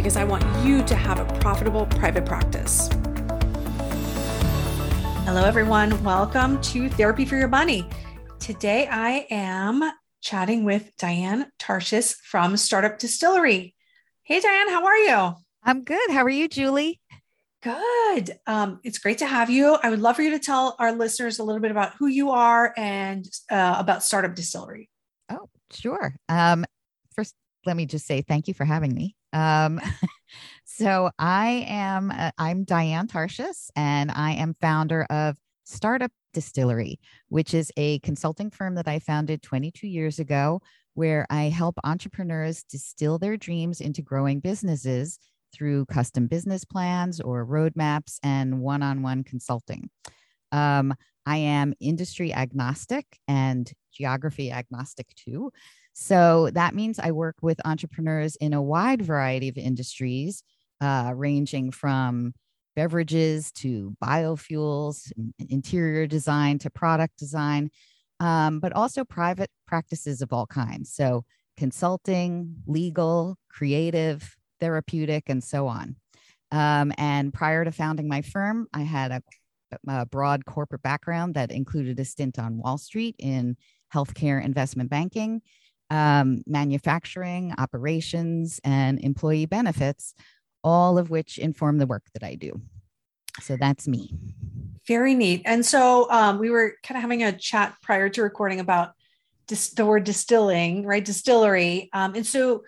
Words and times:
because 0.00 0.16
I 0.16 0.24
want 0.24 0.42
you 0.64 0.82
to 0.84 0.94
have 0.94 1.20
a 1.20 1.26
profitable 1.40 1.84
private 1.84 2.24
practice. 2.24 2.88
Hello, 5.26 5.44
everyone. 5.44 6.02
Welcome 6.02 6.58
to 6.62 6.88
Therapy 6.88 7.26
for 7.26 7.36
Your 7.36 7.48
Money. 7.48 7.86
Today, 8.38 8.88
I 8.90 9.26
am 9.28 9.92
chatting 10.22 10.64
with 10.64 10.90
Diane 10.96 11.52
Tarshis 11.58 12.14
from 12.14 12.56
Startup 12.56 12.98
Distillery. 12.98 13.74
Hey, 14.22 14.40
Diane, 14.40 14.70
how 14.70 14.86
are 14.86 14.96
you? 14.96 15.34
I'm 15.64 15.84
good. 15.84 16.10
How 16.10 16.24
are 16.24 16.30
you, 16.30 16.48
Julie? 16.48 16.98
Good. 17.62 18.38
Um, 18.46 18.80
it's 18.82 19.00
great 19.00 19.18
to 19.18 19.26
have 19.26 19.50
you. 19.50 19.76
I 19.82 19.90
would 19.90 20.00
love 20.00 20.16
for 20.16 20.22
you 20.22 20.30
to 20.30 20.38
tell 20.38 20.76
our 20.78 20.92
listeners 20.92 21.40
a 21.40 21.44
little 21.44 21.60
bit 21.60 21.72
about 21.72 21.92
who 21.98 22.06
you 22.06 22.30
are 22.30 22.72
and 22.78 23.28
uh, 23.50 23.76
about 23.78 24.02
Startup 24.02 24.34
Distillery. 24.34 24.88
Oh, 25.28 25.50
sure. 25.74 26.16
Um, 26.30 26.64
first, 27.14 27.34
let 27.66 27.76
me 27.76 27.84
just 27.84 28.06
say 28.06 28.22
thank 28.22 28.48
you 28.48 28.54
for 28.54 28.64
having 28.64 28.94
me. 28.94 29.14
Um, 29.32 29.80
so 30.64 31.10
I 31.18 31.66
am 31.68 32.10
uh, 32.10 32.30
I'm 32.38 32.64
Diane 32.64 33.06
Tarshis, 33.06 33.70
and 33.76 34.10
I 34.10 34.32
am 34.32 34.54
founder 34.60 35.04
of 35.10 35.36
Startup 35.64 36.10
Distillery, 36.32 36.98
which 37.28 37.54
is 37.54 37.72
a 37.76 37.98
consulting 38.00 38.50
firm 38.50 38.74
that 38.74 38.88
I 38.88 38.98
founded 38.98 39.42
22 39.42 39.86
years 39.86 40.18
ago, 40.18 40.60
where 40.94 41.26
I 41.30 41.44
help 41.44 41.76
entrepreneurs 41.84 42.64
distill 42.64 43.18
their 43.18 43.36
dreams 43.36 43.80
into 43.80 44.02
growing 44.02 44.40
businesses 44.40 45.18
through 45.52 45.86
custom 45.86 46.26
business 46.26 46.64
plans 46.64 47.20
or 47.20 47.46
roadmaps 47.46 48.18
and 48.22 48.60
one-on-one 48.60 49.24
consulting. 49.24 49.90
Um, 50.52 50.94
I 51.26 51.36
am 51.38 51.74
industry 51.80 52.32
agnostic 52.32 53.18
and 53.28 53.70
geography 53.92 54.50
agnostic 54.50 55.08
too. 55.14 55.52
So 55.92 56.50
that 56.54 56.74
means 56.74 56.98
I 56.98 57.10
work 57.10 57.36
with 57.42 57.60
entrepreneurs 57.64 58.36
in 58.36 58.52
a 58.52 58.62
wide 58.62 59.02
variety 59.02 59.48
of 59.48 59.58
industries, 59.58 60.42
uh, 60.80 61.12
ranging 61.14 61.70
from 61.70 62.34
beverages 62.76 63.50
to 63.52 63.94
biofuels, 64.02 65.12
interior 65.48 66.06
design 66.06 66.58
to 66.60 66.70
product 66.70 67.18
design, 67.18 67.70
um, 68.20 68.60
but 68.60 68.72
also 68.72 69.04
private 69.04 69.50
practices 69.66 70.22
of 70.22 70.32
all 70.32 70.46
kinds. 70.46 70.92
So 70.92 71.24
consulting, 71.56 72.56
legal, 72.66 73.36
creative, 73.50 74.36
therapeutic, 74.60 75.28
and 75.28 75.42
so 75.42 75.66
on. 75.66 75.96
Um, 76.52 76.92
and 76.96 77.32
prior 77.32 77.64
to 77.64 77.72
founding 77.72 78.08
my 78.08 78.22
firm, 78.22 78.66
I 78.72 78.82
had 78.82 79.10
a, 79.10 79.22
a 79.86 80.06
broad 80.06 80.46
corporate 80.46 80.82
background 80.82 81.34
that 81.34 81.52
included 81.52 81.98
a 82.00 82.04
stint 82.04 82.38
on 82.38 82.58
Wall 82.58 82.78
Street 82.78 83.16
in 83.18 83.56
healthcare 83.92 84.42
investment 84.42 84.90
banking 84.90 85.42
um, 85.90 86.42
manufacturing, 86.46 87.52
operations, 87.58 88.60
and 88.64 89.00
employee 89.00 89.46
benefits, 89.46 90.14
all 90.62 90.98
of 90.98 91.10
which 91.10 91.38
inform 91.38 91.78
the 91.78 91.86
work 91.86 92.04
that 92.14 92.22
I 92.22 92.34
do. 92.34 92.60
So 93.40 93.56
that's 93.56 93.88
me. 93.88 94.14
Very 94.86 95.14
neat. 95.14 95.42
And 95.44 95.64
so 95.64 96.10
um, 96.10 96.38
we 96.38 96.50
were 96.50 96.74
kind 96.82 96.96
of 96.96 97.02
having 97.02 97.22
a 97.22 97.32
chat 97.32 97.76
prior 97.82 98.08
to 98.10 98.22
recording 98.22 98.60
about 98.60 98.92
dis- 99.46 99.70
the 99.70 99.86
word 99.86 100.04
distilling, 100.04 100.86
right? 100.86 101.04
Distillery. 101.04 101.90
Um, 101.92 102.14
and 102.14 102.26
so 102.26 102.64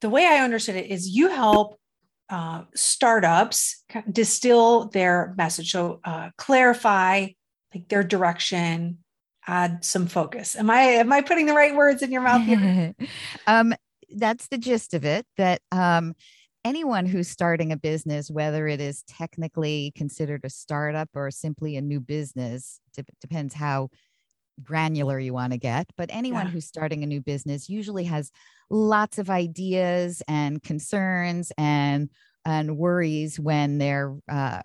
the 0.00 0.10
way 0.10 0.26
I 0.26 0.44
understood 0.44 0.76
it 0.76 0.90
is 0.90 1.08
you 1.08 1.28
help 1.28 1.80
uh, 2.28 2.62
startups 2.74 3.82
distill 4.10 4.88
their 4.88 5.34
message. 5.36 5.72
So 5.72 6.00
uh, 6.04 6.30
clarify 6.36 7.28
like 7.74 7.88
their 7.88 8.04
direction, 8.04 8.98
add 9.46 9.84
some 9.84 10.06
focus. 10.06 10.56
Am 10.56 10.70
I 10.70 10.80
am 10.80 11.12
I 11.12 11.20
putting 11.22 11.46
the 11.46 11.54
right 11.54 11.74
words 11.74 12.02
in 12.02 12.12
your 12.12 12.22
mouth 12.22 12.42
here? 12.42 12.94
um, 13.46 13.74
that's 14.14 14.48
the 14.48 14.58
gist 14.58 14.94
of 14.94 15.04
it. 15.04 15.26
That 15.36 15.60
um, 15.72 16.14
anyone 16.64 17.06
who's 17.06 17.28
starting 17.28 17.72
a 17.72 17.76
business, 17.76 18.30
whether 18.30 18.66
it 18.66 18.80
is 18.80 19.02
technically 19.04 19.92
considered 19.96 20.44
a 20.44 20.50
startup 20.50 21.08
or 21.14 21.30
simply 21.30 21.76
a 21.76 21.82
new 21.82 22.00
business, 22.00 22.80
depends 23.20 23.54
how 23.54 23.88
granular 24.62 25.18
you 25.18 25.32
want 25.32 25.52
to 25.52 25.58
get. 25.58 25.86
But 25.96 26.10
anyone 26.12 26.46
yeah. 26.46 26.52
who's 26.52 26.66
starting 26.66 27.02
a 27.02 27.06
new 27.06 27.20
business 27.20 27.68
usually 27.68 28.04
has 28.04 28.30
lots 28.68 29.18
of 29.18 29.30
ideas 29.30 30.22
and 30.28 30.62
concerns 30.62 31.52
and 31.58 32.10
and 32.44 32.76
worries 32.76 33.38
when 33.38 33.78
they're 33.78 34.16
uh, 34.30 34.62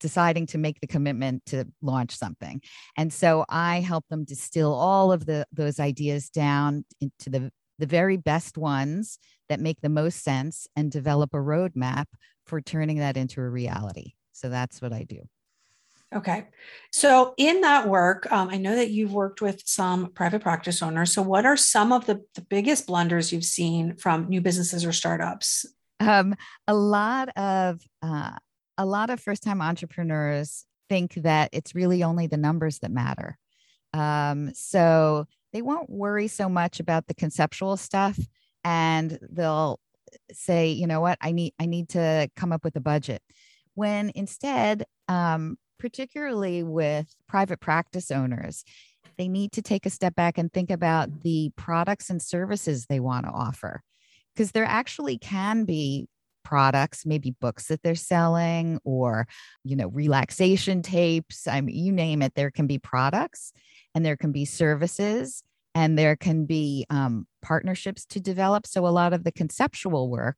deciding 0.00 0.46
to 0.46 0.58
make 0.58 0.80
the 0.80 0.86
commitment 0.86 1.44
to 1.46 1.64
launch 1.82 2.16
something. 2.16 2.60
And 2.96 3.12
so 3.12 3.44
I 3.48 3.80
help 3.80 4.04
them 4.08 4.24
distill 4.24 4.72
all 4.72 5.12
of 5.12 5.26
the 5.26 5.46
those 5.52 5.80
ideas 5.80 6.30
down 6.30 6.84
into 7.00 7.30
the 7.30 7.50
the 7.78 7.86
very 7.86 8.16
best 8.16 8.58
ones 8.58 9.18
that 9.48 9.60
make 9.60 9.80
the 9.80 9.88
most 9.88 10.22
sense 10.22 10.66
and 10.76 10.90
develop 10.90 11.32
a 11.32 11.38
roadmap 11.38 12.06
for 12.46 12.60
turning 12.60 12.98
that 12.98 13.16
into 13.16 13.40
a 13.40 13.48
reality. 13.48 14.12
So 14.32 14.48
that's 14.48 14.82
what 14.82 14.92
I 14.92 15.04
do. 15.04 15.20
Okay. 16.14 16.46
So, 16.90 17.34
in 17.36 17.60
that 17.60 17.86
work, 17.86 18.30
um, 18.32 18.48
I 18.48 18.56
know 18.56 18.74
that 18.74 18.90
you've 18.90 19.12
worked 19.12 19.42
with 19.42 19.62
some 19.66 20.10
private 20.12 20.40
practice 20.40 20.80
owners. 20.80 21.12
So, 21.12 21.20
what 21.20 21.44
are 21.44 21.56
some 21.56 21.92
of 21.92 22.06
the, 22.06 22.24
the 22.34 22.40
biggest 22.40 22.86
blunders 22.86 23.30
you've 23.30 23.44
seen 23.44 23.94
from 23.96 24.26
new 24.26 24.40
businesses 24.40 24.86
or 24.86 24.92
startups? 24.92 25.66
Um, 26.00 26.34
a 26.66 26.74
lot 26.74 27.28
of 27.36 27.82
uh, 28.00 28.36
a 28.78 28.86
lot 28.86 29.10
of 29.10 29.20
first 29.20 29.42
time 29.42 29.60
entrepreneurs 29.60 30.64
think 30.88 31.14
that 31.14 31.50
it's 31.52 31.74
really 31.74 32.02
only 32.02 32.26
the 32.28 32.36
numbers 32.36 32.78
that 32.78 32.90
matter. 32.90 33.36
Um, 33.92 34.54
so 34.54 35.26
they 35.52 35.60
won't 35.60 35.90
worry 35.90 36.28
so 36.28 36.48
much 36.48 36.80
about 36.80 37.08
the 37.08 37.14
conceptual 37.14 37.76
stuff 37.76 38.18
and 38.64 39.18
they'll 39.30 39.80
say, 40.32 40.70
you 40.70 40.86
know 40.86 41.00
what, 41.00 41.18
I 41.20 41.32
need, 41.32 41.54
I 41.58 41.66
need 41.66 41.90
to 41.90 42.30
come 42.36 42.52
up 42.52 42.64
with 42.64 42.76
a 42.76 42.80
budget. 42.80 43.22
When 43.74 44.12
instead, 44.14 44.84
um, 45.08 45.58
particularly 45.78 46.62
with 46.62 47.14
private 47.28 47.60
practice 47.60 48.10
owners, 48.10 48.64
they 49.16 49.28
need 49.28 49.52
to 49.52 49.62
take 49.62 49.84
a 49.84 49.90
step 49.90 50.14
back 50.14 50.38
and 50.38 50.52
think 50.52 50.70
about 50.70 51.22
the 51.22 51.50
products 51.56 52.08
and 52.08 52.22
services 52.22 52.86
they 52.86 53.00
want 53.00 53.26
to 53.26 53.32
offer 53.32 53.82
because 54.34 54.52
there 54.52 54.64
actually 54.64 55.18
can 55.18 55.64
be 55.64 56.08
products, 56.44 57.04
maybe 57.06 57.34
books 57.40 57.66
that 57.66 57.82
they're 57.82 57.94
selling 57.94 58.78
or, 58.84 59.26
you 59.64 59.76
know, 59.76 59.88
relaxation 59.88 60.82
tapes. 60.82 61.46
I 61.46 61.60
mean, 61.60 61.76
you 61.76 61.92
name 61.92 62.22
it, 62.22 62.34
there 62.34 62.50
can 62.50 62.66
be 62.66 62.78
products 62.78 63.52
and 63.94 64.04
there 64.04 64.16
can 64.16 64.32
be 64.32 64.44
services 64.44 65.42
and 65.74 65.98
there 65.98 66.16
can 66.16 66.44
be 66.44 66.86
um, 66.90 67.26
partnerships 67.42 68.04
to 68.06 68.20
develop. 68.20 68.66
So 68.66 68.86
a 68.86 68.88
lot 68.88 69.12
of 69.12 69.24
the 69.24 69.32
conceptual 69.32 70.08
work 70.08 70.36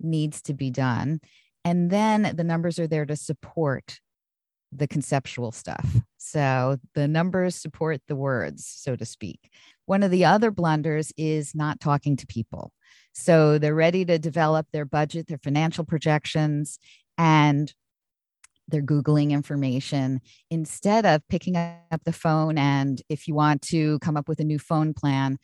needs 0.00 0.42
to 0.42 0.54
be 0.54 0.70
done. 0.70 1.20
And 1.64 1.90
then 1.90 2.32
the 2.36 2.44
numbers 2.44 2.78
are 2.78 2.86
there 2.86 3.06
to 3.06 3.16
support 3.16 4.00
the 4.72 4.86
conceptual 4.86 5.52
stuff. 5.52 5.86
So 6.18 6.78
the 6.94 7.06
numbers 7.06 7.54
support 7.54 8.00
the 8.08 8.16
words, 8.16 8.66
so 8.66 8.96
to 8.96 9.04
speak. 9.04 9.50
One 9.86 10.02
of 10.02 10.10
the 10.10 10.24
other 10.24 10.50
blunders 10.50 11.12
is 11.16 11.54
not 11.54 11.80
talking 11.80 12.16
to 12.16 12.26
people. 12.26 12.72
So 13.12 13.58
they're 13.58 13.74
ready 13.74 14.04
to 14.04 14.18
develop 14.18 14.66
their 14.72 14.84
budget, 14.84 15.26
their 15.26 15.38
financial 15.38 15.84
projections, 15.84 16.78
and 17.18 17.72
they're 18.68 18.82
Googling 18.82 19.30
information 19.30 20.20
instead 20.50 21.06
of 21.06 21.26
picking 21.28 21.56
up 21.56 22.02
the 22.04 22.12
phone. 22.12 22.58
And 22.58 23.00
if 23.08 23.28
you 23.28 23.34
want 23.34 23.62
to 23.62 23.98
come 24.00 24.16
up 24.16 24.28
with 24.28 24.40
a 24.40 24.44
new 24.44 24.58
phone 24.58 24.92
plan, 24.92 25.38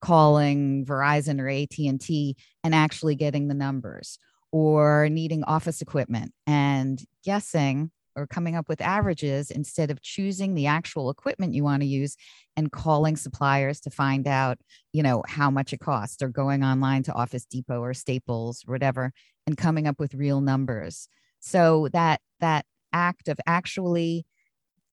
calling 0.00 0.84
Verizon 0.86 1.40
or 1.40 1.48
AT&T 1.48 2.36
and 2.64 2.74
actually 2.74 3.14
getting 3.14 3.48
the 3.48 3.54
numbers 3.54 4.18
or 4.52 5.08
needing 5.08 5.44
office 5.44 5.82
equipment 5.82 6.32
and 6.46 7.02
guessing 7.24 7.90
or 8.20 8.26
coming 8.26 8.54
up 8.54 8.68
with 8.68 8.80
averages 8.80 9.50
instead 9.50 9.90
of 9.90 10.02
choosing 10.02 10.54
the 10.54 10.66
actual 10.66 11.10
equipment 11.10 11.54
you 11.54 11.64
want 11.64 11.82
to 11.82 11.88
use 11.88 12.16
and 12.56 12.70
calling 12.70 13.16
suppliers 13.16 13.80
to 13.80 13.90
find 13.90 14.28
out 14.28 14.58
you 14.92 15.02
know 15.02 15.22
how 15.26 15.50
much 15.50 15.72
it 15.72 15.80
costs 15.80 16.22
or 16.22 16.28
going 16.28 16.62
online 16.62 17.02
to 17.02 17.12
office 17.12 17.44
depot 17.46 17.80
or 17.80 17.94
staples 17.94 18.64
or 18.68 18.72
whatever 18.72 19.12
and 19.46 19.56
coming 19.56 19.86
up 19.86 19.98
with 19.98 20.14
real 20.14 20.40
numbers. 20.40 21.08
So 21.40 21.88
that 21.92 22.20
that 22.40 22.64
act 22.92 23.28
of 23.28 23.38
actually 23.46 24.26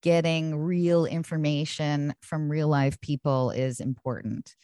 getting 0.01 0.55
real 0.55 1.05
information 1.05 2.13
from 2.21 2.49
real 2.49 2.67
life 2.67 2.99
people 3.01 3.51
is 3.51 3.79
important. 3.79 4.55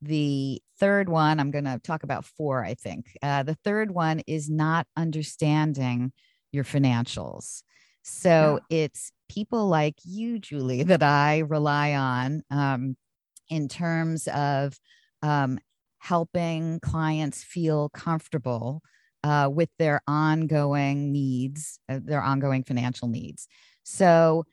The 0.00 0.60
third 0.80 1.08
one 1.08 1.38
i'm 1.38 1.52
going 1.52 1.64
to 1.64 1.78
talk 1.82 2.02
about 2.02 2.24
four 2.24 2.64
i 2.64 2.74
think. 2.74 3.16
Uh, 3.22 3.42
the 3.44 3.54
third 3.64 3.92
one 3.92 4.20
is 4.26 4.50
not 4.50 4.86
understanding 4.96 6.12
your 6.52 6.64
financials. 6.64 7.62
So 8.02 8.60
yeah. 8.68 8.84
it's 8.84 9.12
people 9.28 9.68
like 9.68 9.96
you, 10.04 10.38
Julie, 10.38 10.82
that 10.84 11.02
I 11.02 11.38
rely 11.38 11.94
on 11.94 12.42
um, 12.50 12.96
in 13.48 13.68
terms 13.68 14.28
of 14.28 14.78
um, 15.22 15.58
helping 15.98 16.80
clients 16.80 17.44
feel 17.44 17.88
comfortable 17.90 18.82
uh, 19.24 19.48
with 19.52 19.68
their 19.78 20.00
ongoing 20.06 21.12
needs, 21.12 21.78
uh, 21.88 22.00
their 22.02 22.22
ongoing 22.22 22.64
financial 22.64 23.08
needs. 23.08 23.46
So 23.84 24.44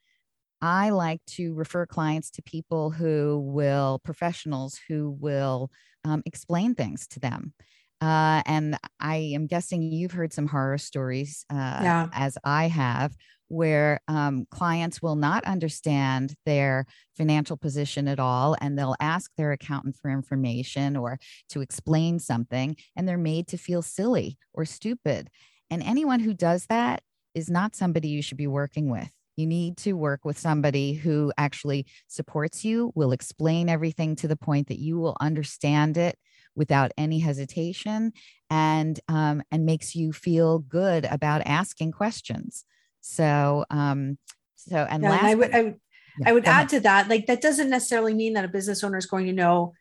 I 0.62 0.90
like 0.90 1.22
to 1.28 1.54
refer 1.54 1.86
clients 1.86 2.30
to 2.32 2.42
people 2.44 2.92
who 2.92 3.40
will, 3.40 4.00
professionals 4.04 4.80
who 4.88 5.18
will 5.20 5.72
um, 6.04 6.22
explain 6.26 6.76
things 6.76 7.08
to 7.08 7.20
them. 7.20 7.54
Uh, 8.02 8.42
and 8.46 8.78
I 9.00 9.16
am 9.34 9.48
guessing 9.48 9.82
you've 9.82 10.12
heard 10.12 10.32
some 10.32 10.48
horror 10.48 10.78
stories, 10.78 11.46
uh, 11.50 11.80
yeah. 11.82 12.08
as 12.14 12.38
I 12.44 12.68
have, 12.68 13.16
where 13.50 14.00
um, 14.08 14.46
clients 14.52 15.02
will 15.02 15.16
not 15.16 15.44
understand 15.44 16.36
their 16.46 16.86
financial 17.18 17.58
position 17.58 18.08
at 18.08 18.20
all 18.20 18.56
and 18.62 18.78
they'll 18.78 18.96
ask 19.00 19.32
their 19.36 19.52
accountant 19.52 19.98
for 19.98 20.10
information 20.10 20.96
or 20.96 21.20
to 21.50 21.62
explain 21.62 22.20
something 22.20 22.76
and 22.96 23.08
they're 23.08 23.18
made 23.18 23.48
to 23.48 23.58
feel 23.58 23.82
silly 23.82 24.38
or 24.54 24.64
stupid. 24.64 25.30
And 25.70 25.84
anyone 25.84 26.22
who 26.22 26.34
does 26.34 26.68
that 26.68 27.02
is 27.36 27.50
not 27.50 27.76
somebody 27.76 28.08
you 28.08 28.22
should 28.22 28.38
be 28.38 28.48
working 28.48 28.90
with. 28.90 29.12
You 29.36 29.48
need 29.48 29.78
to 29.78 29.94
work 29.94 30.26
with 30.26 30.38
somebody 30.38 30.94
who 30.94 31.32
actually 31.38 31.86
supports 32.08 32.66
you, 32.66 32.92
will 32.94 33.14
explain 33.14 33.70
everything 33.70 34.16
to 34.18 34.28
the 34.28 34.36
point 34.36 34.68
that 34.68 34.80
you 34.80 35.00
will 35.00 35.16
understand 35.22 35.98
it 35.98 36.18
without 36.56 36.92
any 36.98 37.20
hesitation, 37.20 38.12
and 38.50 39.00
um, 39.08 39.42
and 39.50 39.66
makes 39.66 39.96
you 39.96 40.12
feel 40.12 40.60
good 40.60 41.06
about 41.06 41.42
asking 41.46 41.94
questions. 41.94 42.66
So, 43.02 43.66
um, 43.70 44.18
so 44.56 44.78
and 44.90 45.04
yeah, 45.04 45.10
last, 45.10 45.24
I 45.24 45.36
would, 45.36 45.56
I 45.56 45.62
would, 45.62 45.80
yeah, 46.20 46.30
I 46.30 46.34
would 46.34 46.46
add 46.46 46.52
ahead. 46.52 46.70
to 46.70 46.80
that, 46.82 47.10
like 47.10 47.28
that 47.28 47.42
doesn't 47.42 47.70
necessarily 47.70 48.14
mean 48.14 48.34
that 48.34 48.46
a 48.46 48.50
business 48.50 48.84
owner 48.84 48.98
is 48.98 49.06
going 49.06 49.26
to 49.28 49.34
know 49.34 49.74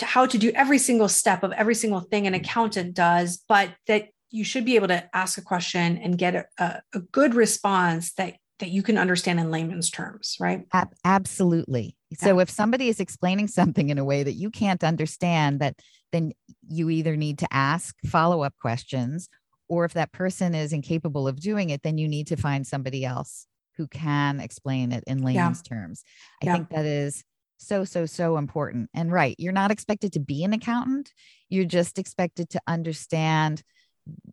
how 0.00 0.26
to 0.26 0.38
do 0.38 0.50
every 0.54 0.78
single 0.78 1.08
step 1.08 1.42
of 1.42 1.52
every 1.52 1.74
single 1.74 2.00
thing 2.00 2.26
an 2.26 2.34
accountant 2.34 2.94
does, 2.94 3.42
but 3.48 3.70
that 3.86 4.08
you 4.30 4.44
should 4.44 4.64
be 4.64 4.76
able 4.76 4.88
to 4.88 5.16
ask 5.16 5.38
a 5.38 5.42
question 5.42 5.98
and 5.98 6.18
get 6.18 6.34
a, 6.34 6.44
a, 6.58 6.82
a 6.94 7.00
good 7.00 7.34
response 7.34 8.12
that 8.14 8.34
that 8.58 8.70
you 8.70 8.82
can 8.82 8.96
understand 8.96 9.38
in 9.38 9.50
layman's 9.50 9.90
terms, 9.90 10.36
right? 10.40 10.66
Ab- 10.72 10.94
absolutely. 11.04 11.94
Yeah. 12.10 12.16
So 12.18 12.38
if 12.40 12.48
somebody 12.48 12.88
is 12.88 13.00
explaining 13.00 13.48
something 13.58 13.90
in 13.90 13.98
a 13.98 14.04
way 14.04 14.22
that 14.22 14.32
you 14.32 14.50
can't 14.50 14.82
understand, 14.82 15.60
that 15.60 15.78
then 16.12 16.32
you 16.66 16.88
either 16.88 17.16
need 17.16 17.38
to 17.40 17.48
ask 17.50 17.94
follow-up 18.06 18.54
questions 18.60 19.28
or 19.68 19.84
if 19.84 19.94
that 19.94 20.12
person 20.12 20.54
is 20.54 20.72
incapable 20.72 21.26
of 21.28 21.40
doing 21.40 21.70
it, 21.70 21.82
then 21.82 21.98
you 21.98 22.08
need 22.08 22.28
to 22.28 22.36
find 22.36 22.66
somebody 22.66 23.04
else 23.04 23.46
who 23.76 23.86
can 23.86 24.40
explain 24.40 24.92
it 24.92 25.04
in 25.06 25.22
layman's 25.22 25.62
yeah. 25.64 25.76
terms. 25.76 26.02
I 26.42 26.46
yeah. 26.46 26.52
think 26.54 26.70
that 26.70 26.86
is 26.86 27.24
so, 27.58 27.84
so, 27.84 28.06
so 28.06 28.36
important. 28.36 28.90
And 28.94 29.12
right, 29.12 29.34
you're 29.38 29.52
not 29.52 29.70
expected 29.70 30.12
to 30.14 30.20
be 30.20 30.44
an 30.44 30.52
accountant, 30.52 31.12
you're 31.48 31.64
just 31.64 31.98
expected 31.98 32.50
to 32.50 32.60
understand 32.66 33.62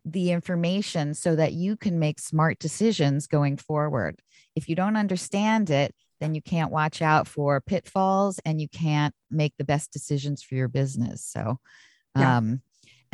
the 0.04 0.30
information 0.30 1.14
so 1.14 1.34
that 1.34 1.52
you 1.52 1.76
can 1.76 1.98
make 1.98 2.20
smart 2.20 2.58
decisions 2.58 3.26
going 3.26 3.56
forward. 3.56 4.20
If 4.54 4.68
you 4.68 4.76
don't 4.76 4.96
understand 4.96 5.70
it, 5.70 5.94
then 6.20 6.34
you 6.34 6.42
can't 6.42 6.70
watch 6.70 7.02
out 7.02 7.26
for 7.26 7.60
pitfalls 7.60 8.38
and 8.44 8.60
you 8.60 8.68
can't 8.68 9.14
make 9.30 9.52
the 9.58 9.64
best 9.64 9.92
decisions 9.92 10.42
for 10.42 10.54
your 10.54 10.68
business. 10.68 11.24
So, 11.24 11.58
yeah. 12.16 12.38
um, 12.38 12.62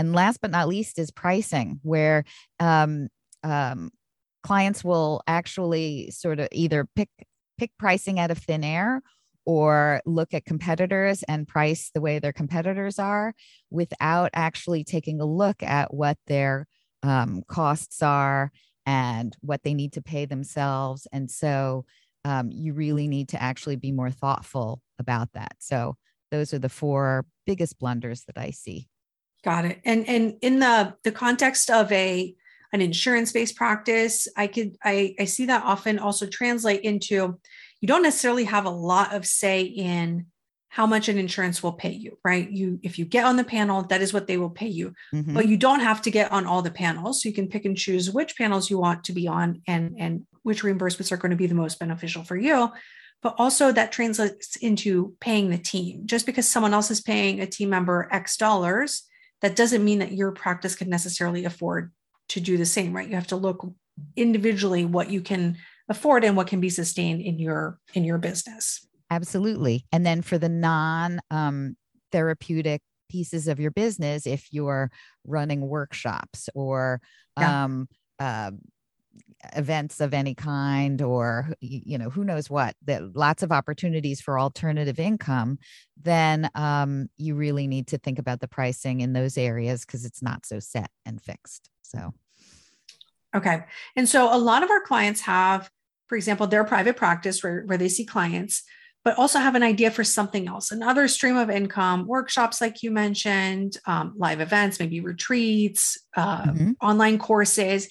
and 0.01 0.15
last 0.15 0.41
but 0.41 0.51
not 0.51 0.67
least 0.67 0.99
is 0.99 1.11
pricing, 1.11 1.79
where 1.83 2.25
um, 2.59 3.09
um, 3.43 3.91
clients 4.43 4.83
will 4.83 5.23
actually 5.27 6.11
sort 6.11 6.41
of 6.41 6.49
either 6.53 6.89
pick 6.97 7.11
pick 7.59 7.71
pricing 7.79 8.19
out 8.19 8.31
of 8.31 8.39
thin 8.39 8.65
air 8.65 9.03
or 9.45 10.01
look 10.07 10.33
at 10.33 10.47
competitors 10.47 11.23
and 11.25 11.47
price 11.47 11.91
the 11.93 12.01
way 12.01 12.19
their 12.19 12.33
competitors 12.33 12.99
are 12.99 13.35
without 13.71 14.31
actually 14.33 14.85
taking 14.85 15.21
a 15.21 15.27
look 15.27 15.63
at 15.63 15.93
what 15.93 16.17
their 16.27 16.67
um, 17.03 17.43
costs 17.47 18.03
are 18.03 18.51
and 18.87 19.37
what 19.43 19.63
they 19.63 19.75
need 19.75 19.93
to 19.93 20.01
pay 20.01 20.25
themselves. 20.25 21.07
And 21.13 21.31
so 21.31 21.85
um, 22.25 22.51
you 22.51 22.73
really 22.73 23.07
need 23.07 23.29
to 23.31 23.43
actually 23.43 23.77
be 23.77 23.93
more 23.93 24.11
thoughtful 24.11 24.81
about 24.99 25.29
that. 25.35 25.57
So 25.59 25.97
those 26.31 26.55
are 26.55 26.59
the 26.59 26.71
four 26.71 27.27
biggest 27.45 27.79
blunders 27.79 28.25
that 28.25 28.39
I 28.39 28.51
see. 28.51 28.89
Got 29.43 29.65
it. 29.65 29.81
And 29.85 30.07
and 30.09 30.35
in 30.43 30.59
the 30.59 30.95
the 31.03 31.13
context 31.13 31.71
of 31.71 31.91
a 31.93 32.35
an 32.73 32.81
insurance 32.81 33.33
based 33.33 33.57
practice, 33.57 34.29
I 34.37 34.47
could 34.47 34.77
I 34.85 35.15
I 35.19 35.25
see 35.25 35.47
that 35.47 35.65
often 35.65 35.99
also 35.99 36.27
translate 36.27 36.83
into 36.83 37.39
you 37.81 37.89
don't 37.89 38.03
necessarily 38.03 38.45
have 38.45 38.67
a 38.67 38.71
lot 38.71 39.15
of 39.15 39.27
say 39.27 39.63
in 39.63 40.27
how 40.69 40.87
much 40.87 41.09
an 41.09 41.19
insurance 41.19 41.63
will 41.63 41.73
pay 41.73 41.91
you, 41.91 42.19
right? 42.25 42.49
You 42.49 42.79
if 42.83 42.99
you 42.99 43.07
get 43.07 43.25
on 43.25 43.37
the 43.37 43.45
panel, 43.45 43.83
that 43.85 44.03
is 44.03 44.13
what 44.13 44.27
they 44.27 44.37
will 44.37 44.51
pay 44.51 44.69
you. 44.69 44.95
Mm-hmm. 45.15 45.35
But 45.35 45.49
you 45.49 45.57
don't 45.57 45.81
have 45.81 46.03
to 46.03 46.11
get 46.11 46.31
on 46.31 46.47
all 46.47 46.63
the 46.63 46.71
panels. 46.71 47.23
So 47.23 47.29
you 47.29 47.35
can 47.35 47.49
pick 47.49 47.65
and 47.65 47.77
choose 47.77 48.11
which 48.11 48.37
panels 48.37 48.71
you 48.71 48.79
want 48.79 49.05
to 49.05 49.13
be 49.13 49.27
on 49.27 49.63
and 49.67 49.97
and 49.99 50.27
which 50.43 50.63
reimbursements 50.63 51.13
are 51.13 51.17
going 51.17 51.31
to 51.31 51.37
be 51.37 51.47
the 51.47 51.55
most 51.55 51.79
beneficial 51.79 52.25
for 52.25 52.37
you. 52.37 52.71
But 53.23 53.35
also 53.39 53.73
that 53.73 53.91
translates 53.91 54.57
into 54.57 55.15
paying 55.21 55.51
the 55.51 55.59
team. 55.59 56.03
Just 56.07 56.25
because 56.25 56.49
someone 56.49 56.75
else 56.75 56.91
is 56.91 57.01
paying 57.01 57.41
a 57.41 57.47
team 57.47 57.71
member 57.71 58.07
X 58.13 58.37
dollars 58.37 59.05
that 59.43 59.57
doesn't 59.57 59.85
mean 59.85 59.99
that 60.01 60.13
your 60.13 60.33
practice 60.33 60.75
can 60.75 60.89
necessarily 60.89 61.45
afford 61.45 61.93
to 62.29 62.41
do 62.41 62.57
the 62.57 62.67
same, 62.67 62.95
right? 62.95 63.09
You 63.09 63.15
have 63.15 63.27
to 63.29 63.37
look 63.37 63.67
individually 64.17 64.85
what 64.85 65.11
you 65.11 65.21
can 65.21 65.57
afford 65.89 66.25
and 66.25 66.37
what 66.37 66.47
can 66.47 66.61
be 66.61 66.71
sustained 66.71 67.21
in 67.21 67.39
your 67.39 67.79
in 67.95 68.05
your 68.05 68.19
business. 68.19 68.87
Absolutely. 69.11 69.85
And 69.93 70.07
then 70.07 70.23
for 70.23 70.39
the 70.39 70.49
non 70.49 71.21
um, 71.31 71.77
therapeutic 72.13 72.83
pieces 73.11 73.49
of 73.49 73.59
your 73.59 73.73
business, 73.73 74.27
if 74.27 74.47
you're 74.53 74.91
running 75.27 75.61
workshops 75.63 76.49
or 76.55 77.01
yeah. 77.39 77.65
um, 77.65 77.89
uh, 78.21 78.53
events 79.57 80.01
of 80.01 80.13
any 80.13 80.35
kind 80.35 81.01
or 81.01 81.49
you 81.61 81.97
know 81.97 82.11
who 82.11 82.25
knows 82.25 82.51
what 82.51 82.75
that 82.85 83.17
lots 83.17 83.43
of 83.43 83.51
opportunities 83.51 84.21
for 84.21 84.39
alternative 84.39 84.99
income 84.99 85.59
then 86.03 86.51
um, 86.55 87.09
you 87.17 87.35
really 87.35 87.67
need 87.67 87.87
to 87.87 87.99
think 87.99 88.19
about 88.19 88.41
the 88.41 88.49
pricing 88.49 89.01
in 89.01 89.13
those 89.13 89.39
areas 89.39 89.85
because 89.85 90.05
it's 90.05 90.23
not 90.23 90.45
so 90.45 90.61
set 90.61 90.91
and 91.07 91.23
fixed 91.23 91.71
so 91.83 92.13
okay 93.35 93.65
and 93.97 94.09
so 94.09 94.35
a 94.35 94.37
lot 94.37 94.63
of 94.63 94.71
our 94.71 94.83
clients 94.83 95.23
have 95.23 95.71
for 96.07 96.17
example 96.17 96.47
their 96.47 96.65
private 96.65 96.97
practice 96.97 97.43
where, 97.43 97.63
where 97.63 97.79
they 97.79 97.89
see 97.89 98.05
clients 98.05 98.63
but 99.03 99.17
also 99.17 99.39
have 99.39 99.55
an 99.55 99.63
idea 99.63 99.91
for 99.91 100.05
something 100.05 100.49
else 100.49 100.71
another 100.71 101.09
stream 101.09 101.39
of 101.39 101.49
income 101.49 102.07
workshops 102.07 102.61
like 102.61 102.83
you 102.83 102.91
mentioned 102.91 103.79
um, 103.87 104.13
live 104.17 104.41
events 104.41 104.79
maybe 104.79 105.01
retreats 105.01 105.99
uh, 106.15 106.45
mm-hmm. 106.45 106.73
online 106.83 107.17
courses 107.17 107.89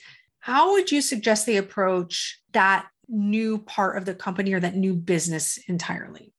how 0.49 0.71
would 0.71 0.91
you 0.91 1.01
suggest 1.01 1.45
they 1.45 1.57
approach 1.57 2.41
that 2.53 2.87
new 3.07 3.59
part 3.59 3.97
of 3.97 4.05
the 4.05 4.15
company 4.15 4.53
or 4.53 4.59
that 4.59 4.75
new 4.75 4.95
business 4.95 5.59
entirely? 5.67 6.33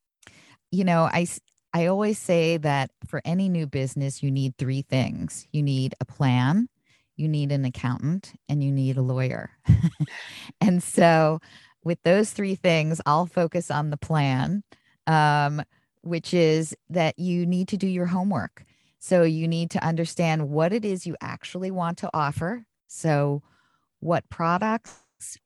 You 0.70 0.84
know, 0.84 1.02
I 1.04 1.26
I 1.72 1.86
always 1.86 2.18
say 2.18 2.56
that 2.56 2.90
for 3.06 3.22
any 3.24 3.48
new 3.48 3.66
business 3.66 4.22
you 4.22 4.30
need 4.30 4.56
three 4.56 4.82
things. 4.82 5.46
You 5.52 5.62
need 5.62 5.94
a 6.00 6.04
plan, 6.04 6.68
you 7.16 7.28
need 7.28 7.52
an 7.52 7.64
accountant, 7.64 8.32
and 8.48 8.62
you 8.64 8.72
need 8.72 8.96
a 8.96 9.02
lawyer. 9.02 9.50
and 10.60 10.82
so 10.82 11.40
with 11.84 12.02
those 12.02 12.32
three 12.32 12.56
things, 12.56 13.00
I'll 13.06 13.26
focus 13.26 13.70
on 13.70 13.90
the 13.90 13.96
plan, 13.96 14.64
um, 15.06 15.62
which 16.02 16.34
is 16.34 16.74
that 16.88 17.18
you 17.18 17.46
need 17.46 17.68
to 17.68 17.76
do 17.76 17.86
your 17.86 18.06
homework. 18.06 18.64
So 18.98 19.22
you 19.22 19.46
need 19.46 19.70
to 19.70 19.84
understand 19.84 20.50
what 20.50 20.72
it 20.72 20.84
is 20.84 21.06
you 21.06 21.16
actually 21.20 21.70
want 21.70 21.98
to 21.98 22.10
offer. 22.12 22.64
So 22.88 23.42
what 24.00 24.28
products, 24.28 24.98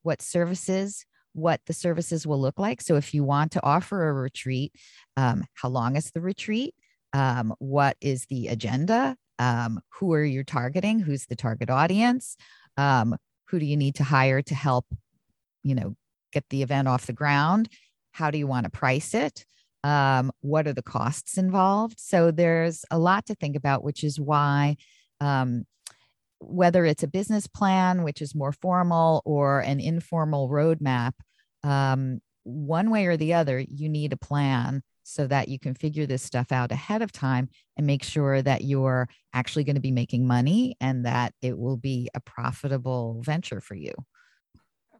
what 0.03 0.23
services, 0.23 1.05
what 1.33 1.61
the 1.67 1.73
services 1.73 2.27
will 2.27 2.41
look 2.41 2.59
like. 2.59 2.81
So 2.81 2.97
if 2.97 3.13
you 3.13 3.25
want 3.25 3.53
to 3.53 3.65
offer 3.65 4.09
a 4.09 4.13
retreat, 4.13 4.73
um, 5.17 5.45
how 5.55 5.69
long 5.69 5.97
is 5.97 6.11
the 6.13 6.21
retreat? 6.21 6.75
Um, 7.13 7.55
what 7.59 7.97
is 8.01 8.27
the 8.27 8.49
agenda? 8.49 9.17
Um, 9.39 9.81
who 9.99 10.13
are 10.15 10.25
you 10.25 10.45
targeting? 10.45 11.01
Who's 11.01 11.27
the 11.27 11.37
target 11.37 11.71
audience? 11.71 12.37
Um, 12.77 13.17
who 13.49 13.59
do 13.59 13.67
you 13.67 13.77
need 13.77 13.97
to 13.97 14.05
hire 14.05 14.43
to 14.43 14.55
help, 14.55 14.87
you 15.63 15.75
know, 15.75 15.97
get 16.33 16.45
the 16.51 16.63
event 16.63 16.89
off 16.89 17.07
the 17.07 17.13
ground? 17.13 17.69
How 18.13 18.31
do 18.31 18.39
you 18.39 18.47
want 18.47 18.65
to 18.65 18.71
price 18.71 19.15
it? 19.15 19.45
Um, 19.83 20.33
what 20.41 20.67
are 20.67 20.73
the 20.73 20.83
costs 20.83 21.37
involved? 21.37 22.01
So 22.01 22.31
there's 22.31 22.85
a 22.91 22.99
lot 22.99 23.27
to 23.27 23.35
think 23.35 23.55
about, 23.55 23.85
which 23.85 24.03
is 24.03 24.19
why 24.19 24.77
um, 25.21 25.65
whether 26.49 26.85
it's 26.85 27.03
a 27.03 27.09
business 27.09 27.47
plan, 27.47 28.03
which 28.03 28.23
is 28.23 28.35
more 28.35 28.53
formal, 28.53 29.23
or 29.25 29.61
an 29.61 29.81
informal 29.81 30.49
roadmap, 30.49 31.13
um, 31.63 32.21
one 32.45 32.91
way 32.91 33.07
or 33.07 33.17
the 33.17 33.35
other, 33.35 33.59
you 33.59 33.89
need 33.89 34.13
a 34.13 34.19
plan 34.19 34.83
so 35.03 35.27
that 35.27 35.49
you 35.49 35.59
can 35.59 35.75
figure 35.75 36.07
this 36.07 36.23
stuff 36.23 36.51
out 36.51 36.73
ahead 36.73 37.03
of 37.03 37.13
time 37.13 37.49
and 37.77 37.87
make 37.87 38.03
sure 38.03 38.41
that 38.41 38.65
you're 38.65 39.09
actually 39.33 39.65
going 39.65 39.77
to 39.77 39.81
be 39.81 39.91
making 39.91 40.27
money 40.27 40.77
and 40.81 41.05
that 41.05 41.33
it 41.43 41.57
will 41.59 41.77
be 41.77 42.09
a 42.15 42.21
profitable 42.21 43.21
venture 43.23 43.61
for 43.61 43.75
you. 43.75 43.93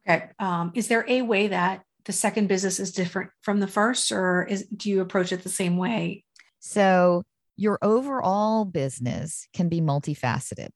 Okay. 0.07 0.31
Um, 0.39 0.73
is 0.75 0.89
there 0.89 1.05
a 1.09 1.23
way 1.23 1.49
that 1.49 1.83
the 2.05 2.13
second 2.13 2.49
business 2.49 2.79
is 2.79 2.93
different 2.93 3.31
from 3.41 3.61
the 3.61 3.67
first, 3.67 4.13
or 4.13 4.45
is 4.45 4.67
do 4.67 4.91
you 4.91 5.01
approach 5.01 5.33
it 5.33 5.43
the 5.43 5.49
same 5.49 5.79
way? 5.79 6.25
So 6.61 7.23
your 7.57 7.79
overall 7.81 8.67
business 8.67 9.49
can 9.55 9.69
be 9.69 9.81
multifaceted. 9.81 10.69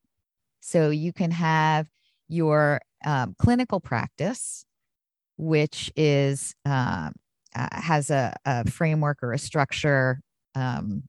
So 0.68 0.90
you 0.90 1.14
can 1.14 1.30
have 1.30 1.88
your 2.28 2.82
um, 3.02 3.34
clinical 3.38 3.80
practice, 3.80 4.66
which 5.38 5.90
is 5.96 6.54
uh, 6.66 7.08
uh, 7.56 7.68
has 7.72 8.10
a, 8.10 8.36
a, 8.44 8.70
framework 8.70 9.22
or 9.22 9.32
a 9.32 9.38
structure 9.38 10.20
um, 10.54 11.04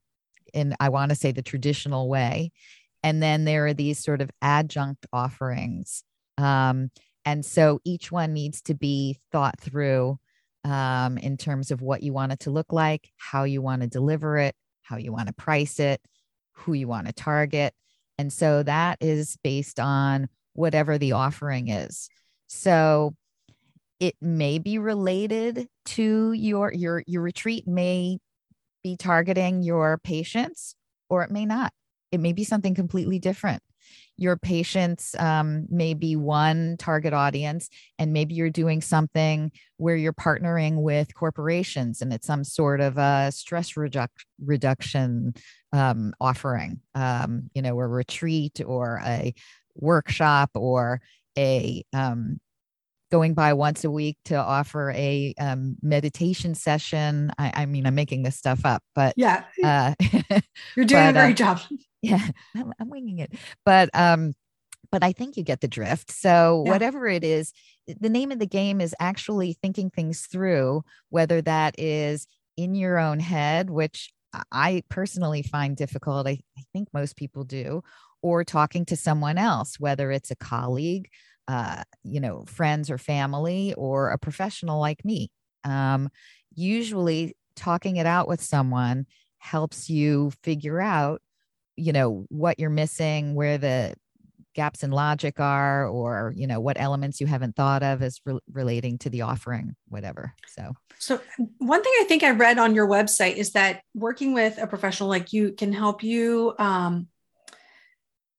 in 0.54 0.75
I 0.80 0.88
want 0.88 1.10
to 1.10 1.16
say 1.16 1.34
the 1.34 1.42
traditional 1.42 2.08
way, 2.08 2.54
and 3.04 3.22
then 3.22 3.44
there 3.44 3.66
are 3.66 3.74
these 3.74 4.00
sort 4.00 4.22
of 4.22 4.32
adjunct 4.42 5.06
offerings. 5.12 6.06
Um, 6.38 6.89
and 7.25 7.46
so 7.46 7.82
each 7.84 8.13
one 8.13 8.32
needs 8.32 8.62
to 8.62 8.74
be 8.74 9.18
thought 9.30 9.60
through 9.60 10.20
um, 10.63 11.18
in 11.18 11.36
terms 11.36 11.70
of 11.70 11.82
what 11.82 12.01
you 12.01 12.13
want 12.13 12.32
it 12.32 12.39
to 12.42 12.50
look 12.50 12.72
like, 12.72 13.10
how 13.18 13.44
you 13.44 13.62
want 13.62 13.82
to 13.82 13.89
deliver 13.89 14.38
it, 14.38 14.56
how 14.84 14.96
you 14.96 15.12
want 15.12 15.28
to 15.28 15.34
price 15.34 15.82
it, 15.82 16.00
who 16.54 16.72
you 16.72 16.88
want 16.88 17.08
to 17.08 17.13
target. 17.13 17.74
And 18.20 18.34
so 18.34 18.64
that 18.64 18.98
is 19.00 19.38
based 19.46 19.80
on 19.80 20.28
whatever 20.52 20.98
the 20.98 21.14
offering 21.14 21.70
is. 21.70 22.10
So 22.48 23.16
it 24.02 24.16
may 24.20 24.60
be 24.60 24.78
related 24.78 25.70
to 25.86 26.34
your 26.34 26.74
your 26.74 27.02
your 27.08 27.22
retreat 27.22 27.66
may 27.66 28.18
be 28.84 28.98
targeting 28.98 29.64
your 29.64 30.00
patients 30.04 30.76
or 31.10 31.24
it 31.24 31.32
may 31.32 31.46
not. 31.46 31.72
It 32.12 32.20
may 32.20 32.34
be 32.34 32.44
something 32.44 32.76
completely 32.76 33.20
different 33.20 33.64
your 34.20 34.38
patients 34.38 35.16
um, 35.18 35.66
may 35.70 35.94
be 35.94 36.16
one 36.16 36.76
target 36.78 37.14
audience 37.14 37.70
and 37.98 38.12
maybe 38.12 38.36
you're 38.36 38.50
doing 38.50 38.82
something 38.82 39.52
where 39.78 39.96
you're 39.96 40.14
partnering 40.14 40.82
with 40.82 41.14
corporations 41.16 42.02
and 42.02 42.12
it's 42.12 42.28
some 42.28 42.44
sort 42.44 42.82
of 42.82 42.98
a 42.98 43.32
stress 43.32 43.74
reduc- 43.74 44.10
reduction 44.44 45.34
um, 45.72 46.14
offering 46.20 46.82
um, 46.96 47.50
you 47.54 47.62
know 47.62 47.80
a 47.80 47.88
retreat 47.88 48.60
or 48.66 49.02
a 49.06 49.34
workshop 49.76 50.50
or 50.54 51.02
a 51.38 51.84
um, 51.94 52.40
going 53.12 53.34
by 53.34 53.54
once 53.54 53.84
a 53.84 53.92
week 53.92 54.18
to 54.25 54.36
offer 54.36 54.92
a 54.92 55.34
um, 55.39 55.78
meditation 55.82 56.56
session. 56.56 57.32
I, 57.38 57.51
I, 57.56 57.66
mean, 57.66 57.86
I'm 57.86 57.96
making 57.96 58.24
this 58.24 58.38
stuff 58.38 58.66
up, 58.66 58.84
but 58.96 59.13
yeah, 59.18 59.44
uh, 59.63 59.94
you're 60.75 60.86
doing 60.86 61.04
but, 61.04 61.10
a 61.10 61.13
great 61.13 61.42
uh, 61.42 61.56
job. 61.56 61.60
Yeah, 62.01 62.25
I'm, 62.56 62.72
I'm, 62.80 62.89
winging 62.89 63.20
it, 63.20 63.34
but 63.66 63.89
um, 63.94 64.34
but 64.89 65.04
I 65.04 65.12
think 65.12 65.36
you 65.36 65.44
get 65.44 65.60
the 65.60 65.68
drift. 65.68 66.12
So 66.12 66.63
yeah. 66.66 66.72
whatever 66.72 67.08
it 67.08 67.25
is, 67.25 67.51
the 67.88 68.08
name 68.08 68.32
of 68.32 68.39
the 68.39 68.46
game 68.46 68.80
is 68.80 68.96
actually 69.01 69.58
thinking 69.62 69.89
things 69.89 70.22
through, 70.22 70.84
whether 71.10 71.42
that 71.42 71.78
is 71.78 72.25
in 72.56 72.74
your 72.74 73.00
own 73.00 73.20
head, 73.20 73.70
which 73.70 74.13
I 74.50 74.84
personally 74.89 75.42
find 75.42 75.75
difficult. 75.75 76.25
I, 76.25 76.39
I 76.58 76.63
think 76.72 76.88
most 76.94 77.18
people 77.18 77.44
do, 77.44 77.84
or 78.22 78.44
talking 78.44 78.86
to 78.86 78.96
someone 78.96 79.38
else, 79.38 79.80
whether 79.80 80.10
it's 80.12 80.32
a 80.32 80.36
colleague, 80.36 81.10
uh, 81.50 81.82
you 82.03 82.20
know, 82.20 82.44
friends 82.46 82.91
or 82.91 83.00
family 83.00 83.74
or 83.75 84.12
a 84.12 84.20
professional 84.20 84.79
like 84.79 85.03
me. 85.03 85.32
Um, 85.63 86.10
usually, 86.53 87.36
talking 87.56 87.96
it 87.96 88.06
out 88.06 88.27
with 88.27 88.39
someone 88.39 89.08
helps 89.39 89.89
you 89.89 90.32
figure 90.44 90.79
out, 90.79 91.22
you 91.75 91.91
know, 91.91 92.25
what 92.29 92.60
you're 92.60 92.70
missing, 92.70 93.34
where 93.34 93.58
the 93.58 93.96
gaps 94.53 94.84
in 94.84 94.91
logic 94.91 95.39
are, 95.39 95.88
or 95.88 96.34
you 96.36 96.46
know, 96.46 96.60
what 96.60 96.79
elements 96.79 97.20
you 97.20 97.25
haven't 97.25 97.56
thought 97.56 97.82
of 97.82 98.03
as 98.03 98.22
re- 98.25 98.39
relating 98.53 99.00
to 99.00 99.10
the 99.10 99.24
offering, 99.24 99.75
whatever. 99.88 100.36
So, 100.50 100.74
so 101.00 101.20
one 101.58 101.82
thing 101.82 101.94
I 102.00 102.03
think 102.03 102.22
I 102.22 102.29
read 102.29 102.60
on 102.60 102.75
your 102.75 102.88
website 102.88 103.38
is 103.38 103.53
that 103.53 103.82
working 103.96 104.34
with 104.34 104.60
a 104.60 104.68
professional 104.68 105.10
like 105.10 105.34
you 105.34 105.53
can 105.53 105.74
help 105.74 106.03
you 106.03 106.53
um, 106.60 107.08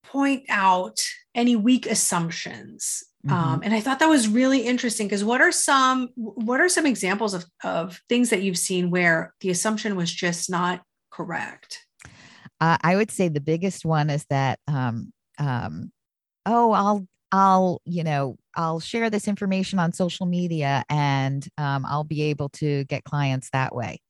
point 0.05 0.45
out 0.49 1.01
any 1.35 1.57
weak 1.57 1.87
assumptions 1.87 3.05
um, 3.29 3.31
mm-hmm. 3.31 3.49
Um, 3.55 3.61
and 3.65 3.75
I 3.75 3.81
thought 3.81 3.99
that 3.99 4.09
was 4.09 4.29
really 4.29 4.61
interesting 4.61 5.07
because 5.07 5.25
what 5.25 5.41
are 5.41 5.53
some 5.53 6.09
what 6.15 6.61
are 6.61 6.69
some 6.69 6.87
examples 6.87 7.35
of, 7.35 7.45
of 7.63 8.01
things 8.09 8.31
that 8.31 8.43
you've 8.43 8.59
seen 8.59 8.91
where 8.91 9.35
the 9.41 9.51
assumption 9.51 9.97
was 9.97 10.13
just 10.13 10.49
not 10.49 10.83
correct? 11.11 11.87
Uh, 12.61 12.79
I 12.83 12.97
would 12.97 13.11
say 13.11 13.29
the 13.29 13.41
biggest 13.41 13.85
one 13.85 14.11
is 14.11 14.25
that 14.31 14.59
um, 14.67 15.13
um, 15.39 15.93
oh 16.47 16.73
I'll 16.73 17.07
I'll 17.31 17.83
you 17.85 18.05
know 18.05 18.37
I'll 18.57 18.81
share 18.81 19.11
this 19.11 19.29
information 19.29 19.79
on 19.79 19.93
social 19.93 20.27
media 20.27 20.85
and 20.89 21.47
um, 21.59 21.85
I'll 21.87 22.05
be 22.05 22.23
able 22.23 22.49
to 22.51 22.85
get 22.85 23.05
clients 23.05 23.51
that 23.53 23.75
way 23.75 24.01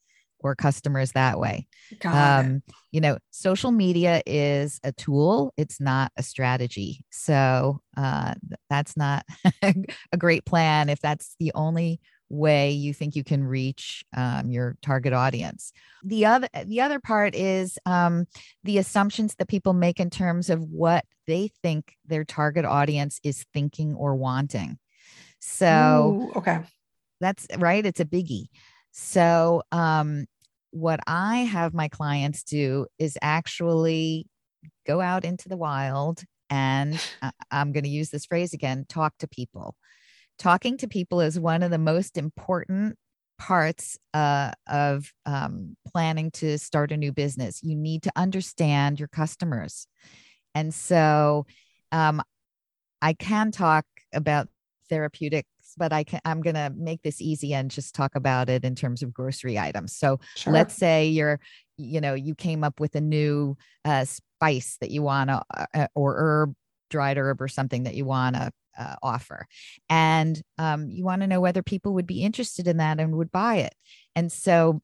or 0.40 0.54
customers 0.54 1.12
that 1.12 1.38
way. 1.38 1.66
Um, 2.40 2.62
you 2.90 3.00
know, 3.00 3.18
social 3.30 3.70
media 3.70 4.23
is 4.26 4.80
a 4.82 4.92
tool, 4.92 5.52
it's 5.56 5.80
not 5.80 6.12
a 6.16 6.23
strategy. 6.23 7.04
So 7.11 7.80
uh, 7.97 8.35
that's 8.68 8.97
not 8.97 9.25
a 9.62 10.16
great 10.18 10.44
plan 10.44 10.88
if 10.88 11.00
that's 11.00 11.37
the 11.38 11.52
only 11.54 12.00
way 12.30 12.70
you 12.70 12.94
think 12.94 13.16
you 13.16 13.25
can 13.25 13.42
reach 13.44 14.04
um, 14.16 14.50
your 14.50 14.76
target 14.82 15.12
audience. 15.12 15.73
The 16.04 16.26
other 16.26 16.49
the 16.64 16.80
other 16.80 17.00
part 17.00 17.35
is 17.35 17.78
um, 17.85 18.26
the 18.64 18.78
assumptions 18.78 19.35
that 19.37 19.49
people 19.49 19.73
make 19.73 20.00
in 20.00 20.11
terms 20.11 20.49
of 20.49 20.62
what 20.62 21.04
they 21.26 21.50
think 21.62 21.97
their 22.06 22.25
target 22.25 22.64
audience 22.64 23.20
is 23.23 23.44
thinking 23.52 23.94
or 23.94 24.14
wanting. 24.14 24.78
So 25.40 26.30
Ooh, 26.35 26.38
okay. 26.38 26.61
That's 27.20 27.47
right. 27.59 27.85
It's 27.85 28.00
a 28.00 28.04
biggie. 28.04 28.47
So, 28.92 29.62
um, 29.73 30.26
what 30.73 31.00
I 31.06 31.38
have 31.38 31.75
my 31.75 31.88
clients 31.88 32.44
do 32.44 32.87
is 32.99 33.18
actually 33.20 34.26
go 34.87 35.00
out 35.00 35.25
into 35.25 35.49
the 35.49 35.56
wild 35.56 36.23
and 36.49 37.00
I'm 37.50 37.73
going 37.73 37.85
to 37.85 37.90
use 37.90 38.11
this 38.11 38.26
phrase 38.26 38.52
again 38.52 38.85
talk 38.88 39.14
to 39.18 39.28
people. 39.28 39.75
Talking 40.38 40.78
to 40.78 40.88
people 40.88 41.20
is 41.20 41.38
one 41.38 41.62
of 41.62 41.70
the 41.70 41.78
most 41.78 42.16
important 42.16 42.97
parts 43.38 43.99
uh, 44.14 44.52
of 44.68 45.11
um, 45.26 45.76
planning 45.87 46.30
to 46.30 46.59
start 46.59 46.92
a 46.92 46.97
new 46.97 47.12
business. 47.12 47.62
You 47.62 47.76
need 47.76 48.02
to 48.04 48.12
understand 48.16 48.99
your 48.99 49.09
customers. 49.09 49.87
And 50.54 50.73
so 50.75 51.47
um, 51.92 52.23
I 53.02 53.12
can 53.14 53.50
talk 53.50 53.87
about 54.12 54.49
therapeutic 54.88 55.47
but 55.77 55.93
I 55.93 56.05
can 56.05 56.21
I'm 56.25 56.41
gonna 56.43 56.73
make 56.77 57.03
this 57.03 57.21
easy 57.21 57.55
and 57.55 57.71
just 57.71 57.95
talk 57.95 58.15
about 58.15 58.49
it 58.49 58.65
in 58.65 58.75
terms 58.75 59.03
of 59.03 59.12
grocery 59.12 59.59
items. 59.59 59.95
So 59.95 60.21
sure. 60.37 60.53
let's 60.53 60.75
say 60.75 61.09
you're, 61.09 61.41
you 61.77 62.00
know, 62.00 62.15
you 62.15 62.35
came 62.35 62.65
up 62.65 62.81
with 62.81 62.95
a 62.95 63.00
new 63.00 63.57
uh, 63.85 64.05
spice 64.05 64.77
that 64.81 64.91
you 64.91 65.03
want 65.03 65.31
to, 65.31 65.43
uh, 65.57 65.67
uh, 65.75 65.87
or 65.95 66.17
herb, 66.17 66.55
dried 66.91 67.19
herb, 67.19 67.41
or 67.41 67.49
something 67.49 67.85
that 67.85 67.95
you 67.95 68.05
want 68.05 68.37
to 68.37 68.50
uh, 68.79 68.97
offer, 69.03 69.47
and 69.89 70.41
um, 70.59 70.91
you 70.91 71.05
want 71.05 71.23
to 71.23 71.27
know 71.27 71.41
whether 71.41 71.62
people 71.62 71.95
would 71.95 72.07
be 72.07 72.23
interested 72.23 72.67
in 72.69 72.79
that 72.79 73.00
and 73.00 73.17
would 73.17 73.33
buy 73.33 73.57
it. 73.57 73.75
And 74.15 74.31
so 74.31 74.81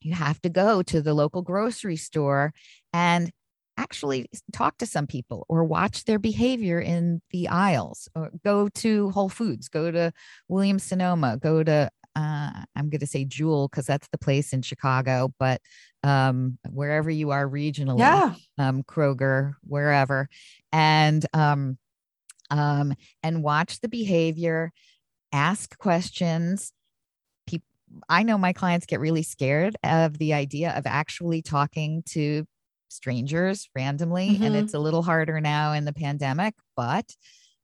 you 0.00 0.14
have 0.14 0.40
to 0.42 0.48
go 0.48 0.82
to 0.82 1.02
the 1.02 1.14
local 1.14 1.42
grocery 1.42 1.96
store 1.96 2.52
and 2.92 3.30
actually 3.78 4.28
talk 4.52 4.76
to 4.78 4.86
some 4.86 5.06
people 5.06 5.46
or 5.48 5.64
watch 5.64 6.04
their 6.04 6.18
behavior 6.18 6.80
in 6.80 7.22
the 7.30 7.48
aisles 7.48 8.08
or 8.14 8.30
go 8.44 8.68
to 8.68 9.08
whole 9.10 9.28
foods 9.28 9.68
go 9.68 9.90
to 9.90 10.12
williams 10.48 10.82
sonoma 10.82 11.38
go 11.40 11.62
to 11.62 11.88
uh, 12.16 12.50
i'm 12.76 12.90
going 12.90 13.00
to 13.00 13.06
say 13.06 13.24
jewel 13.24 13.68
because 13.68 13.86
that's 13.86 14.08
the 14.08 14.18
place 14.18 14.52
in 14.52 14.60
chicago 14.60 15.32
but 15.38 15.60
um, 16.04 16.58
wherever 16.70 17.10
you 17.10 17.30
are 17.30 17.48
regionally 17.48 18.00
yeah. 18.00 18.34
um, 18.58 18.82
kroger 18.82 19.54
wherever 19.62 20.28
and 20.72 21.24
um, 21.32 21.78
um, 22.50 22.94
and 23.22 23.42
watch 23.42 23.80
the 23.80 23.88
behavior 23.88 24.72
ask 25.32 25.78
questions 25.78 26.72
I 28.08 28.22
know 28.22 28.38
my 28.38 28.52
clients 28.52 28.86
get 28.86 29.00
really 29.00 29.22
scared 29.22 29.76
of 29.82 30.18
the 30.18 30.34
idea 30.34 30.72
of 30.76 30.86
actually 30.86 31.42
talking 31.42 32.02
to 32.08 32.46
strangers 32.88 33.68
randomly 33.74 34.30
mm-hmm. 34.30 34.44
and 34.44 34.56
it's 34.56 34.74
a 34.74 34.78
little 34.78 35.02
harder 35.02 35.40
now 35.40 35.72
in 35.72 35.84
the 35.84 35.92
pandemic 35.92 36.54
but 36.76 37.14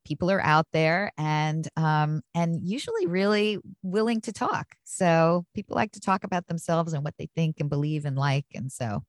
people 0.05 0.31
are 0.31 0.41
out 0.41 0.67
there 0.73 1.13
and 1.17 1.69
um, 1.77 2.23
and 2.35 2.63
usually 2.63 3.07
really 3.07 3.59
willing 3.83 4.21
to 4.23 4.33
talk. 4.33 4.67
So 4.85 5.45
people 5.55 5.77
like 5.77 5.93
to 5.93 6.01
talk 6.01 6.25
about 6.25 6.47
themselves 6.47 6.93
and 6.93 7.05
what 7.05 7.15
they 7.19 7.29
think 7.35 7.57
and 7.61 7.69
believe 7.69 8.05
and 8.05 8.17
like 8.17 8.47
and 8.55 8.71
so. 8.71 9.03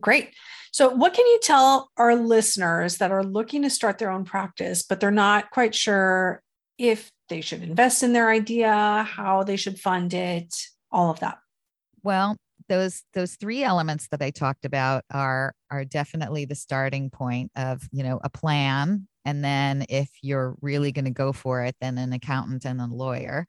Great. 0.00 0.30
So 0.72 0.90
what 0.90 1.14
can 1.14 1.26
you 1.26 1.40
tell 1.42 1.90
our 1.96 2.14
listeners 2.14 2.98
that 2.98 3.10
are 3.10 3.24
looking 3.24 3.62
to 3.62 3.70
start 3.70 3.98
their 3.98 4.10
own 4.10 4.24
practice 4.24 4.84
but 4.84 5.00
they're 5.00 5.10
not 5.10 5.50
quite 5.50 5.74
sure 5.74 6.42
if 6.78 7.10
they 7.28 7.40
should 7.40 7.62
invest 7.62 8.02
in 8.02 8.12
their 8.12 8.30
idea 8.30 9.02
how 9.08 9.42
they 9.42 9.56
should 9.56 9.80
fund 9.80 10.14
it 10.14 10.54
all 10.92 11.10
of 11.10 11.20
that? 11.20 11.38
Well 12.02 12.36
those 12.68 13.02
those 13.14 13.36
three 13.36 13.62
elements 13.62 14.08
that 14.10 14.22
I 14.22 14.30
talked 14.30 14.64
about 14.64 15.04
are 15.10 15.54
are 15.70 15.84
definitely 15.84 16.44
the 16.44 16.54
starting 16.54 17.10
point 17.10 17.52
of 17.56 17.88
you 17.92 18.02
know 18.02 18.20
a 18.24 18.30
plan 18.30 19.08
And 19.24 19.44
then 19.44 19.86
if 19.88 20.08
you're 20.22 20.56
really 20.62 20.92
going 20.92 21.04
to 21.06 21.10
go 21.10 21.32
for 21.32 21.64
it, 21.64 21.76
then 21.80 21.98
an 21.98 22.12
accountant 22.12 22.64
and 22.64 22.80
a 22.80 22.86
lawyer. 22.86 23.46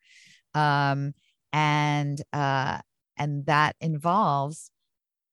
Um, 0.56 1.14
and 1.54 2.22
uh, 2.34 2.80
and 3.18 3.46
that 3.46 3.76
involves, 3.82 4.72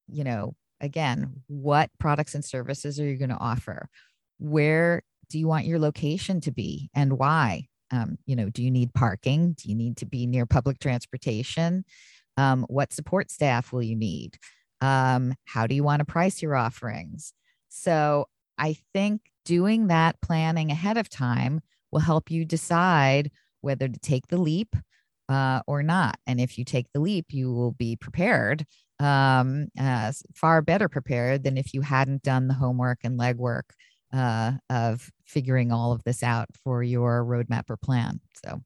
you 0.09 0.25
know, 0.25 0.55
again, 0.81 1.43
what 1.49 1.91
products 1.99 2.35
and 2.35 2.45
services 2.45 3.01
are 3.01 3.07
you 3.07 3.17
going 3.17 3.31
to 3.31 3.39
offer? 3.39 3.89
Where 4.39 5.03
do 5.31 5.39
you 5.39 5.49
want 5.49 5.67
your 5.67 5.79
location 5.79 6.41
to 6.43 6.51
be 6.53 6.91
and 6.95 7.19
why? 7.19 7.69
Um, 7.91 8.19
you 8.27 8.37
know, 8.37 8.51
do 8.51 8.63
you 8.63 8.71
need 8.71 8.95
parking? 8.95 9.53
Do 9.53 9.69
you 9.69 9.75
need 9.75 9.99
to 9.99 10.07
be 10.07 10.27
near 10.27 10.47
public 10.47 10.79
transportation? 10.79 11.85
Um, 12.37 12.67
what 12.69 12.93
support 12.93 13.31
staff 13.31 13.73
will 13.73 13.83
you 13.83 13.97
need? 13.97 14.39
Um, 14.81 15.35
how 15.45 15.67
do 15.67 15.75
you 15.75 15.85
want 15.85 16.01
to 16.01 16.05
price 16.05 16.43
your 16.43 16.57
offerings? 16.57 17.33
So 17.69 18.27
I 18.59 18.77
think 18.93 19.23
doing 19.45 19.89
that 19.89 20.21
planning 20.21 20.71
ahead 20.71 20.97
of 20.97 21.09
time 21.09 21.61
will 21.91 22.01
help 22.01 22.31
you 22.31 22.45
decide 22.45 23.31
whether 23.61 23.89
to 23.89 23.99
take 24.01 24.27
the 24.29 24.37
leap 24.37 24.77
uh, 25.29 25.61
or 25.67 25.83
not. 25.83 26.17
And 26.27 26.41
if 26.41 26.59
you 26.59 26.65
take 26.65 26.87
the 26.93 27.01
leap, 27.01 27.27
you 27.31 27.53
will 27.53 27.73
be 27.73 27.97
prepared, 27.97 28.67
um, 29.01 29.69
uh, 29.79 30.13
far 30.35 30.63
better 30.63 30.89
prepared 30.89 31.45
than 31.45 31.57
if 31.57 31.73
you 31.73 31.81
hadn't 31.81 32.23
done 32.23 32.49
the 32.49 32.55
homework 32.55 32.99
and 33.05 33.19
legwork 33.19 33.63
uh, 34.13 34.53
of 34.71 35.11
figuring 35.25 35.73
all 35.73 35.93
of 35.93 36.05
this 36.05 36.23
out 36.23 36.49
for 36.63 36.83
your 36.83 37.25
roadmap 37.25 37.71
or 37.71 37.77
plan. 37.77 38.21
So 38.45 38.61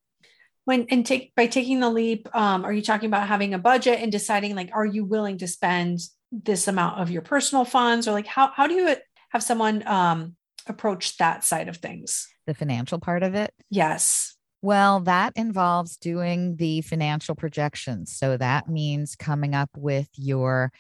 when 0.69 0.85
and 0.91 1.07
take 1.07 1.35
by 1.35 1.47
taking 1.47 1.81
the 1.81 1.89
leap 1.89 2.29
um, 2.37 2.63
are 2.63 2.75
you 2.75 2.83
talking 2.83 3.07
about 3.07 3.27
having 3.27 3.55
a 3.55 3.59
budget 3.59 4.01
and 4.01 4.13
deciding 4.13 4.55
like 4.55 4.69
are 4.75 4.85
you 4.85 5.03
willing 5.03 5.39
to 5.39 5.49
spend 5.49 5.99
this 6.31 6.69
amount 6.69 7.01
of 7.01 7.11
your 7.11 7.23
personal 7.23 7.65
funds? 7.65 8.07
Or 8.07 8.13
like 8.13 8.27
how, 8.27 8.53
how 8.55 8.67
do 8.67 8.75
you 8.75 8.95
have 9.31 9.43
someone 9.43 9.83
um, 9.87 10.37
approach 10.67 11.17
that 11.17 11.43
side 11.43 11.69
of 11.69 11.79
things? 11.79 12.29
The 12.47 12.53
financial 12.53 12.99
part 12.99 13.23
of 13.23 13.35
it? 13.35 13.55
Yes. 13.71 14.37
Well 14.61 15.01
that 15.01 15.33
involves 15.37 15.97
doing 15.97 16.57
the 16.57 16.83
financial 16.83 17.35
projections. 17.35 18.15
So 18.15 18.37
that 18.37 18.69
means 18.69 19.17
coming 19.17 19.55
up 19.55 19.71
with 19.75 20.11
your 20.17 20.71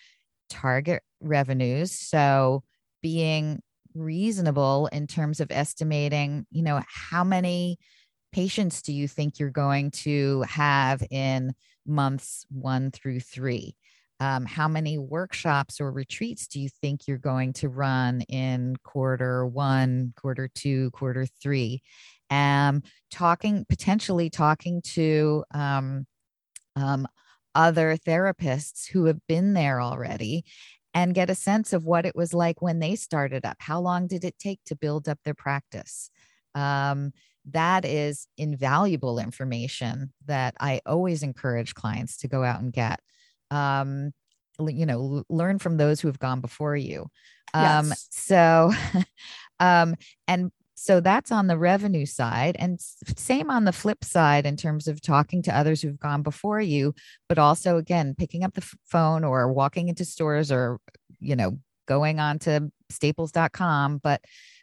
target 0.50 1.02
revenues. 1.22 1.92
So 1.92 2.62
being 3.00 3.62
reasonable 3.94 4.90
in 4.92 5.06
terms 5.06 5.40
of 5.40 5.50
estimating 5.50 6.46
you 6.50 6.62
know 6.62 6.82
how 6.86 7.24
many 7.24 7.78
patients 8.32 8.82
do 8.82 8.92
you 8.92 9.08
think 9.08 9.38
you're 9.38 9.50
going 9.50 9.90
to 9.90 10.42
have 10.42 11.02
in 11.10 11.54
months 11.86 12.46
one 12.50 12.90
through 12.90 13.20
three? 13.20 13.76
Um, 14.20 14.46
how 14.46 14.66
many 14.66 14.98
workshops 14.98 15.80
or 15.80 15.92
retreats 15.92 16.48
do 16.48 16.60
you 16.60 16.68
think 16.68 17.06
you're 17.06 17.18
going 17.18 17.52
to 17.54 17.68
run 17.68 18.22
in 18.22 18.76
quarter 18.82 19.46
one, 19.46 20.12
quarter 20.16 20.50
two, 20.52 20.90
quarter 20.90 21.26
three? 21.40 21.82
Um, 22.30 22.82
talking 23.10 23.64
potentially 23.68 24.28
talking 24.28 24.82
to 24.82 25.44
um, 25.54 26.06
um, 26.74 27.06
other 27.54 27.96
therapists 27.96 28.88
who 28.88 29.06
have 29.06 29.18
been 29.28 29.54
there 29.54 29.80
already 29.80 30.44
and 30.94 31.14
get 31.14 31.30
a 31.30 31.34
sense 31.34 31.72
of 31.72 31.84
what 31.84 32.06
it 32.06 32.16
was 32.16 32.34
like 32.34 32.60
when 32.60 32.80
they 32.80 32.96
started 32.96 33.44
up. 33.44 33.56
How 33.60 33.80
long 33.80 34.06
did 34.06 34.24
it 34.24 34.38
take 34.38 34.60
to 34.66 34.76
build 34.76 35.08
up 35.08 35.18
their 35.24 35.34
practice? 35.34 36.10
Um, 36.54 37.12
that 37.46 37.84
is 37.84 38.26
invaluable 38.36 39.18
information 39.18 40.12
that 40.26 40.54
I 40.60 40.80
always 40.86 41.22
encourage 41.22 41.74
clients 41.74 42.18
to 42.18 42.28
go 42.28 42.44
out 42.44 42.60
and 42.60 42.72
get. 42.72 43.00
Um, 43.50 44.12
you 44.60 44.86
know, 44.86 45.22
learn 45.28 45.58
from 45.58 45.76
those 45.76 46.00
who 46.00 46.08
have 46.08 46.18
gone 46.18 46.40
before 46.40 46.76
you. 46.76 47.06
Um, 47.54 47.88
yes. 47.88 48.08
So, 48.10 48.72
um, 49.60 49.94
and 50.26 50.50
so 50.78 51.00
that's 51.00 51.32
on 51.32 51.48
the 51.48 51.58
revenue 51.58 52.06
side 52.06 52.56
and 52.58 52.80
same 53.16 53.50
on 53.50 53.64
the 53.64 53.72
flip 53.72 54.04
side 54.04 54.46
in 54.46 54.56
terms 54.56 54.86
of 54.86 55.00
talking 55.00 55.42
to 55.42 55.56
others 55.56 55.82
who've 55.82 55.98
gone 55.98 56.22
before 56.22 56.60
you 56.60 56.94
but 57.28 57.36
also 57.36 57.78
again 57.78 58.14
picking 58.16 58.44
up 58.44 58.54
the 58.54 58.76
phone 58.86 59.24
or 59.24 59.52
walking 59.52 59.88
into 59.88 60.04
stores 60.04 60.52
or 60.52 60.78
you 61.18 61.34
know 61.34 61.58
going 61.86 62.20
on 62.20 62.38
to 62.38 62.70
staples.com 62.90 63.98
but 63.98 64.22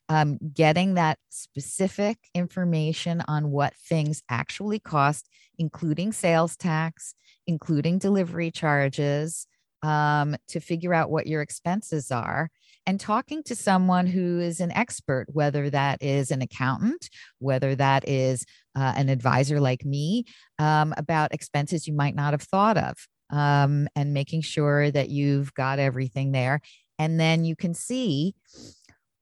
um, 0.10 0.38
getting 0.54 0.94
that 0.96 1.18
specific 1.30 2.18
information 2.34 3.24
on 3.28 3.52
what 3.52 3.74
things 3.76 4.22
actually 4.30 4.80
cost, 4.80 5.30
including 5.58 6.12
sales 6.12 6.56
tax, 6.56 7.16
including 7.48 7.98
delivery 7.98 8.52
charges, 8.52 9.48
um, 9.84 10.36
to 10.48 10.60
figure 10.60 10.94
out 10.94 11.12
what 11.12 11.28
your 11.28 11.42
expenses 11.42 12.12
are, 12.12 12.50
and 12.88 13.00
talking 13.00 13.44
to 13.44 13.56
someone 13.56 14.08
who 14.08 14.40
is 14.40 14.60
an 14.60 14.72
expert, 14.72 15.26
whether 15.32 15.70
that 15.70 16.02
is 16.02 16.32
an 16.32 16.42
accountant, 16.42 17.10
whether 17.40 17.76
that 17.76 18.08
is 18.08 18.46
uh, 18.76 18.94
an 18.96 19.10
advisor 19.10 19.60
like 19.60 19.86
me, 19.86 20.26
um, 20.60 20.94
about 20.98 21.34
expenses 21.34 21.88
you 21.88 21.94
might 21.94 22.16
not 22.16 22.34
have 22.34 22.42
thought 22.42 22.78
of, 22.78 22.96
um, 23.32 23.88
and 23.96 24.14
making 24.14 24.42
sure 24.42 24.92
that 24.92 25.10
you've 25.10 25.54
got 25.54 25.80
everything 25.80 26.32
there. 26.32 26.62
And 26.98 27.20
then 27.20 27.44
you 27.44 27.56
can 27.56 27.74
see 27.74 28.36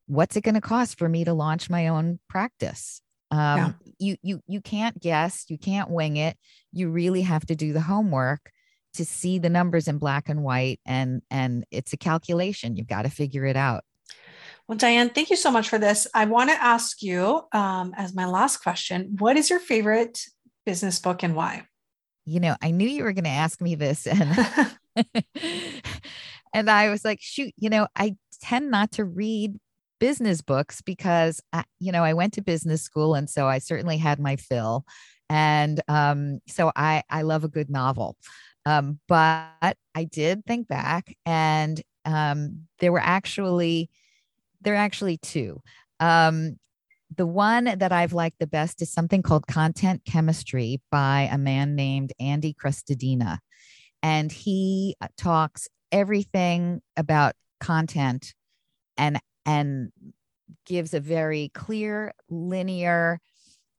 what's 0.08 0.36
it 0.36 0.42
going 0.42 0.56
to 0.56 0.62
cost 0.62 0.98
for 0.98 1.08
me 1.08 1.24
to 1.26 1.34
launch 1.34 1.70
my 1.70 1.88
own 1.88 2.20
practice? 2.30 3.02
Um, 3.32 3.58
yeah. 3.58 3.72
you 3.98 4.18
you 4.22 4.42
you 4.48 4.62
can't 4.62 5.00
guess 5.00 5.46
you 5.50 5.58
can't 5.58 5.90
wing 5.90 6.18
it. 6.18 6.38
You 6.72 6.90
really 6.90 7.22
have 7.24 7.46
to 7.48 7.56
do 7.56 7.74
the 7.74 7.82
homework 7.82 8.52
to 8.94 9.06
see 9.06 9.40
the 9.40 9.50
numbers 9.50 9.88
in 9.88 9.98
black 9.98 10.30
and 10.30 10.44
white 10.44 10.80
and 10.86 11.22
and 11.32 11.66
it's 11.72 11.94
a 11.94 11.98
calculation. 11.98 12.76
You've 12.76 12.88
got 12.88 13.04
to 13.04 13.10
figure 13.10 13.46
it 13.46 13.56
out. 13.56 13.84
Well 14.68 14.78
diane 14.78 15.10
thank 15.10 15.32
you 15.32 15.36
so 15.36 15.50
much 15.50 15.68
for 15.68 15.80
this. 15.80 16.06
I 16.14 16.26
want 16.26 16.52
to 16.52 16.64
ask 16.64 17.02
you 17.02 17.42
um, 17.54 17.94
as 17.98 18.14
my 18.14 18.26
last 18.26 18.58
question 18.58 19.16
what 19.18 19.36
is 19.36 19.50
your 19.50 19.60
favorite 19.60 20.20
business 20.66 21.00
book 21.00 21.24
and 21.24 21.36
why? 21.36 21.66
You 22.26 22.40
know 22.40 22.56
i 22.62 22.72
knew 22.72 22.88
you 22.88 23.04
were 23.04 23.14
going 23.14 23.24
to 23.26 23.30
ask 23.32 23.60
me 23.60 23.76
this 23.76 24.08
and 24.08 24.78
and 26.54 26.70
i 26.70 26.90
was 26.90 27.04
like 27.04 27.20
shoot 27.20 27.54
you 27.58 27.70
know 27.70 27.88
i 27.98 28.16
tend 28.42 28.72
not 28.72 28.92
to 28.94 29.04
read 29.04 29.60
business 30.04 30.42
books 30.42 30.82
because 30.82 31.40
I, 31.54 31.64
you 31.80 31.94
know 31.94 32.04
I 32.04 32.12
went 32.12 32.34
to 32.34 32.42
business 32.42 32.82
school 32.82 33.16
and 33.16 33.30
so 33.30 33.48
I 33.48 33.60
certainly 33.60 33.96
had 33.96 34.20
my 34.20 34.36
fill, 34.36 34.84
and 35.30 35.80
um, 35.88 36.40
so 36.46 36.74
I 36.76 37.04
I 37.10 37.22
love 37.22 37.46
a 37.46 37.48
good 37.48 37.70
novel, 37.70 38.18
um, 38.66 39.00
but 39.08 39.78
I 39.96 40.04
did 40.04 40.46
think 40.46 40.68
back 40.68 41.16
and 41.26 41.82
um, 42.04 42.68
there 42.80 42.92
were 42.92 43.00
actually 43.00 43.90
there 44.60 44.74
are 44.74 44.86
actually 44.90 45.20
two. 45.20 45.62
Um, 46.02 46.58
the 47.16 47.26
one 47.26 47.64
that 47.64 47.94
I've 47.94 48.12
liked 48.12 48.40
the 48.40 48.48
best 48.48 48.82
is 48.82 48.92
something 48.92 49.22
called 49.22 49.48
Content 49.48 50.02
Chemistry 50.04 50.82
by 50.92 51.30
a 51.32 51.38
man 51.38 51.76
named 51.76 52.12
Andy 52.20 52.54
Crestodina. 52.54 53.38
And 54.02 54.34
he 54.34 54.98
uh, 55.00 55.08
talks 55.16 55.70
everything 55.94 56.82
about 56.98 57.36
content 57.62 58.34
and 58.98 59.20
and 59.46 59.92
gives 60.66 60.94
a 60.94 61.00
very 61.00 61.52
clear, 61.54 62.14
linear, 62.30 63.20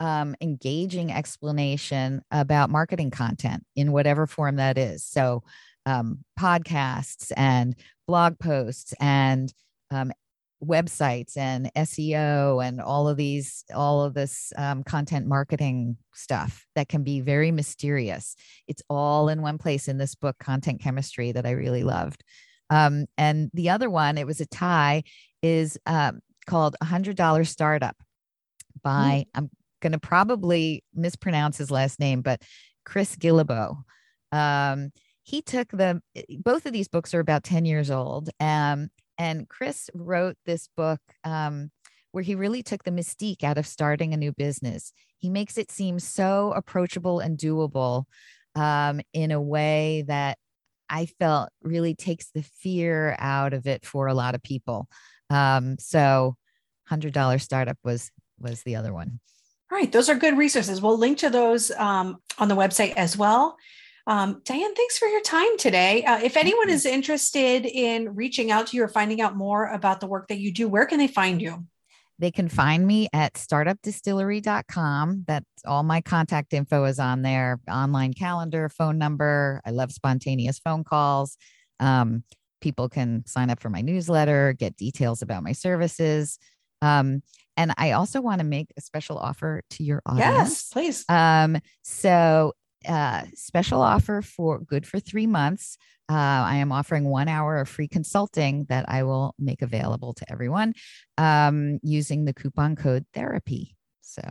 um, 0.00 0.35
engaging 0.40 1.12
explanation 1.12 2.22
about 2.31 2.70
marketing 2.70 3.11
content 3.11 3.64
in 3.77 3.92
whatever 3.92 4.27
form 4.27 4.57
that 4.57 4.77
is. 4.77 5.05
So, 5.05 5.42
um, 5.87 6.24
podcasts 6.38 7.31
and 7.37 7.77
blog 8.07 8.38
posts 8.38 8.94
and 9.00 9.53
um, 9.90 10.12
websites 10.62 11.37
and 11.37 11.70
SEO 11.74 12.64
and 12.64 12.81
all 12.81 13.09
of 13.09 13.16
these, 13.16 13.64
all 13.74 14.03
of 14.03 14.14
this 14.14 14.53
um, 14.57 14.83
content 14.83 15.27
marketing 15.27 15.96
stuff 16.14 16.66
that 16.74 16.88
can 16.88 17.03
be 17.03 17.20
very 17.20 17.50
mysterious. 17.50 18.35
It's 18.66 18.83
all 18.88 19.29
in 19.29 19.42
one 19.42 19.59
place 19.59 19.88
in 19.88 19.98
this 19.98 20.14
book, 20.14 20.38
Content 20.38 20.81
Chemistry, 20.81 21.33
that 21.33 21.46
I 21.46 21.50
really 21.50 21.85
loved. 21.85 22.24
Um, 22.70 23.07
and 23.18 23.50
the 23.53 23.70
other 23.70 23.90
one, 23.90 24.16
it 24.16 24.27
was 24.27 24.40
a 24.40 24.46
tie, 24.46 25.03
is 25.44 25.78
um, 25.85 26.20
called 26.46 26.74
a 26.80 26.87
hundred 26.87 27.16
dollar 27.16 27.44
startup 27.44 27.96
by 28.83 29.26
mm. 29.26 29.30
I'm 29.35 29.50
going 29.80 29.92
to 29.92 29.98
probably 29.98 30.83
mispronounce 30.94 31.59
his 31.59 31.70
last 31.70 32.00
name, 32.00 32.22
but 32.22 32.40
Chris 32.87 33.14
Guillebeau. 33.14 33.83
Um, 34.33 34.90
he 35.22 35.42
took 35.42 35.68
the 35.68 36.00
both 36.38 36.64
of 36.64 36.72
these 36.72 36.88
books 36.88 37.12
are 37.12 37.20
about 37.20 37.44
10 37.44 37.66
years 37.66 37.90
old. 37.90 38.30
Um, 38.40 38.88
and 39.18 39.48
Chris 39.48 39.90
wrote 39.94 40.37
this 40.46 40.68
book 40.76 41.00
um, 41.24 41.70
where 42.12 42.24
he 42.24 42.35
really 42.35 42.62
took 42.62 42.83
the 42.85 42.90
mystique 42.90 43.44
out 43.44 43.59
of 43.59 43.66
starting 43.66 44.14
a 44.14 44.18
new 44.18 44.33
business. 44.33 44.92
He 45.18 45.28
makes 45.28 45.59
it 45.59 45.70
seem 45.70 45.98
so 45.98 46.52
approachable 46.57 47.20
and 47.20 47.38
doable 47.38 48.04
um, 48.54 49.02
in 49.12 49.30
a 49.30 49.40
way 49.40 50.04
that 50.09 50.38
I 50.88 51.07
felt 51.07 51.50
really 51.62 51.94
takes 51.94 52.30
the 52.30 52.42
fear 52.42 53.16
out 53.18 53.52
of 53.52 53.66
it 53.66 53.85
for 53.85 54.07
a 54.07 54.14
lot 54.14 54.35
of 54.35 54.42
people. 54.42 54.88
Um, 55.30 55.76
so 55.78 56.37
hundred 56.87 57.12
dollar 57.12 57.38
startup 57.38 57.78
was 57.82 58.10
was 58.38 58.62
the 58.62 58.76
other 58.76 58.92
one. 58.92 59.20
All 59.70 59.78
right, 59.78 59.90
those 59.90 60.08
are 60.08 60.14
good 60.14 60.37
resources. 60.37 60.80
We'll 60.80 60.98
link 60.98 61.18
to 61.18 61.30
those 61.30 61.70
um, 61.72 62.18
on 62.38 62.48
the 62.48 62.56
website 62.56 62.94
as 62.96 63.16
well. 63.16 63.56
Um, 64.06 64.42
Diane, 64.44 64.74
thanks 64.74 64.98
for 64.98 65.08
your 65.08 65.22
time 65.22 65.56
today. 65.58 66.04
Uh, 66.04 66.18
if 66.18 66.37
anyone 66.37 66.68
is 66.68 66.84
interested 66.84 67.64
in 67.64 68.14
reaching 68.14 68.50
out 68.50 68.66
to 68.68 68.76
you 68.76 68.84
or 68.84 68.88
finding 68.88 69.22
out 69.22 69.34
more 69.34 69.66
about 69.66 70.00
the 70.00 70.06
work 70.06 70.28
that 70.28 70.38
you 70.38 70.52
do, 70.52 70.68
where 70.68 70.84
can 70.84 70.98
they 70.98 71.06
find 71.06 71.40
you? 71.40 71.66
They 72.18 72.30
can 72.30 72.48
find 72.48 72.87
me 72.87 73.08
at 73.12 73.34
startupdistillery.com. 73.34 75.24
That's 75.26 75.46
all 75.66 75.82
my 75.82 76.00
contact 76.00 76.52
info 76.52 76.84
is 76.84 76.98
on 76.98 77.22
there 77.22 77.58
online 77.68 78.12
calendar, 78.12 78.68
phone 78.68 78.98
number. 78.98 79.60
I 79.64 79.70
love 79.70 79.90
spontaneous 79.90 80.58
phone 80.58 80.84
calls. 80.84 81.37
Um, 81.80 82.22
people 82.64 82.88
can 82.88 83.22
sign 83.27 83.50
up 83.50 83.61
for 83.61 83.68
my 83.68 83.83
newsletter, 83.83 84.55
get 84.55 84.74
details 84.79 85.20
about 85.20 85.42
my 85.42 85.53
services. 85.53 86.38
Um, 86.81 87.22
and 87.59 87.74
I 87.77 87.92
also 87.92 88.22
want 88.22 88.38
to 88.40 88.44
make 88.44 88.72
a 88.79 88.81
special 88.81 89.18
offer 89.18 89.62
to 89.72 89.85
your 89.85 90.00
audience. 90.07 90.48
Yes, 90.48 90.68
please. 90.72 91.05
Um, 91.11 91.59
so, 91.83 92.55
uh, 92.88 93.24
special 93.35 93.83
offer 93.83 94.22
for 94.22 94.61
good 94.61 94.87
for 94.87 94.98
three 94.98 95.27
months. 95.27 95.77
Uh, 96.11 96.14
I 96.53 96.57
am 96.57 96.72
offering 96.72 97.05
one 97.05 97.29
hour 97.29 97.59
of 97.59 97.68
free 97.68 97.88
consulting 97.88 98.64
that 98.70 98.87
I 98.88 99.03
will 99.03 99.35
make 99.38 99.61
available 99.61 100.14
to 100.14 100.33
everyone 100.33 100.72
um, 101.18 101.81
using 101.83 102.24
the 102.24 102.33
coupon 102.33 102.77
code 102.77 103.05
therapy. 103.12 103.77
So, 104.00 104.22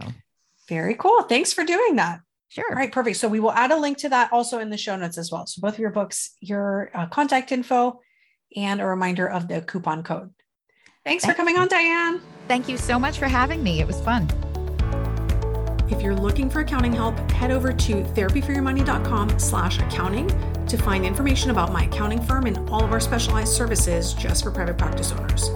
very 0.68 0.96
cool. 0.96 1.22
Thanks 1.24 1.54
for 1.54 1.64
doing 1.64 1.98
that. 1.98 2.22
Sure. 2.50 2.66
All 2.70 2.78
right, 2.78 2.92
perfect. 2.92 3.18
So 3.18 3.28
we 3.28 3.40
will 3.40 3.52
add 3.52 3.72
a 3.72 3.78
link 3.78 3.98
to 4.00 4.10
that 4.10 4.32
also 4.32 4.60
in 4.60 4.70
the 4.70 4.78
show 4.78 4.96
notes 4.96 5.18
as 5.18 5.32
well. 5.32 5.48
So 5.48 5.60
both 5.60 5.74
of 5.74 5.80
your 5.80 5.90
books, 5.90 6.36
your 6.40 6.92
uh, 6.94 7.08
contact 7.08 7.52
info, 7.52 8.00
and 8.56 8.82
a 8.82 8.86
reminder 8.86 9.28
of 9.30 9.48
the 9.48 9.62
coupon 9.62 10.04
code. 10.04 10.32
Thanks 11.06 11.24
Thank 11.24 11.36
for 11.36 11.38
coming 11.38 11.58
on, 11.58 11.68
Diane. 11.68 12.22
Thank 12.48 12.70
you 12.70 12.78
so 12.78 12.98
much 12.98 13.20
for 13.20 13.28
having 13.28 13.64
me. 13.64 13.82
It 13.82 13.88
was 13.88 14.00
fun. 14.02 14.30
If 15.90 16.02
you're 16.02 16.16
looking 16.16 16.50
for 16.50 16.62
accounting 16.62 16.94
help, 16.94 17.18
head 17.32 17.52
over 17.52 17.72
to 17.72 17.94
therapyforyourmoney.com 18.04 19.38
slash 19.38 19.80
accounting 19.80 20.28
to 20.68 20.78
find 20.78 21.06
information 21.06 21.52
about 21.52 21.72
my 21.72 21.84
accounting 21.84 22.22
firm 22.22 22.46
and 22.46 22.58
all 22.70 22.84
of 22.84 22.92
our 22.92 23.00
specialized 23.00 23.54
services 23.54 24.14
just 24.14 24.44
for 24.44 24.52
private 24.52 24.78
practice 24.78 25.12
owners. 25.12 25.50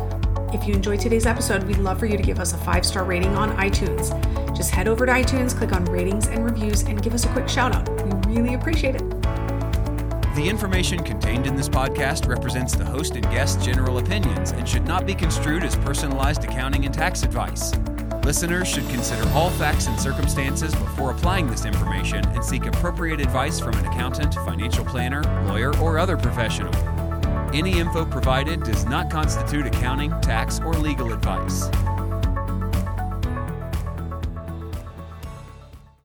If 0.54 0.68
you 0.68 0.74
enjoyed 0.74 1.00
today's 1.00 1.26
episode, 1.26 1.64
we'd 1.64 1.78
love 1.78 2.00
for 2.00 2.06
you 2.06 2.18
to 2.18 2.24
give 2.24 2.40
us 2.40 2.54
a 2.54 2.58
five 2.58 2.86
star 2.86 3.04
rating 3.04 3.36
on 3.36 3.56
iTunes. 3.58 4.12
Just 4.56 4.72
head 4.72 4.88
over 4.88 5.06
to 5.06 5.12
iTunes, 5.12 5.56
click 5.56 5.72
on 5.72 5.86
ratings 5.86 6.28
and 6.28 6.46
reviews, 6.46 6.84
and 6.84 7.02
give 7.02 7.14
us 7.14 7.26
a 7.26 7.30
quick 7.30 7.50
shout 7.50 7.76
out. 7.76 7.90
We 8.04 8.36
really 8.36 8.54
appreciate 8.54 8.96
it. 8.96 9.17
The 10.38 10.48
information 10.48 11.04
contained 11.04 11.48
in 11.48 11.56
this 11.56 11.68
podcast 11.68 12.28
represents 12.28 12.76
the 12.76 12.86
host 12.86 13.16
and 13.16 13.24
guest's 13.24 13.66
general 13.66 13.98
opinions 13.98 14.52
and 14.52 14.70
should 14.70 14.86
not 14.86 15.08
be 15.08 15.16
construed 15.16 15.64
as 15.64 15.76
personalized 15.78 16.44
accounting 16.44 16.86
and 16.86 16.94
tax 16.94 17.24
advice. 17.24 17.76
Listeners 18.24 18.68
should 18.68 18.88
consider 18.90 19.28
all 19.30 19.50
facts 19.50 19.88
and 19.88 20.00
circumstances 20.00 20.76
before 20.76 21.10
applying 21.10 21.48
this 21.48 21.66
information 21.66 22.24
and 22.24 22.46
seek 22.46 22.68
appropriate 22.68 23.20
advice 23.20 23.60
from 23.60 23.74
an 23.78 23.88
accountant, 23.88 24.36
financial 24.36 24.86
planner, 24.86 25.24
lawyer, 25.48 25.76
or 25.80 25.98
other 25.98 26.16
professional. 26.16 26.76
Any 27.52 27.80
info 27.80 28.06
provided 28.06 28.62
does 28.62 28.86
not 28.86 29.10
constitute 29.10 29.66
accounting, 29.66 30.12
tax, 30.22 30.60
or 30.60 30.74
legal 30.74 31.14
advice. 31.14 31.68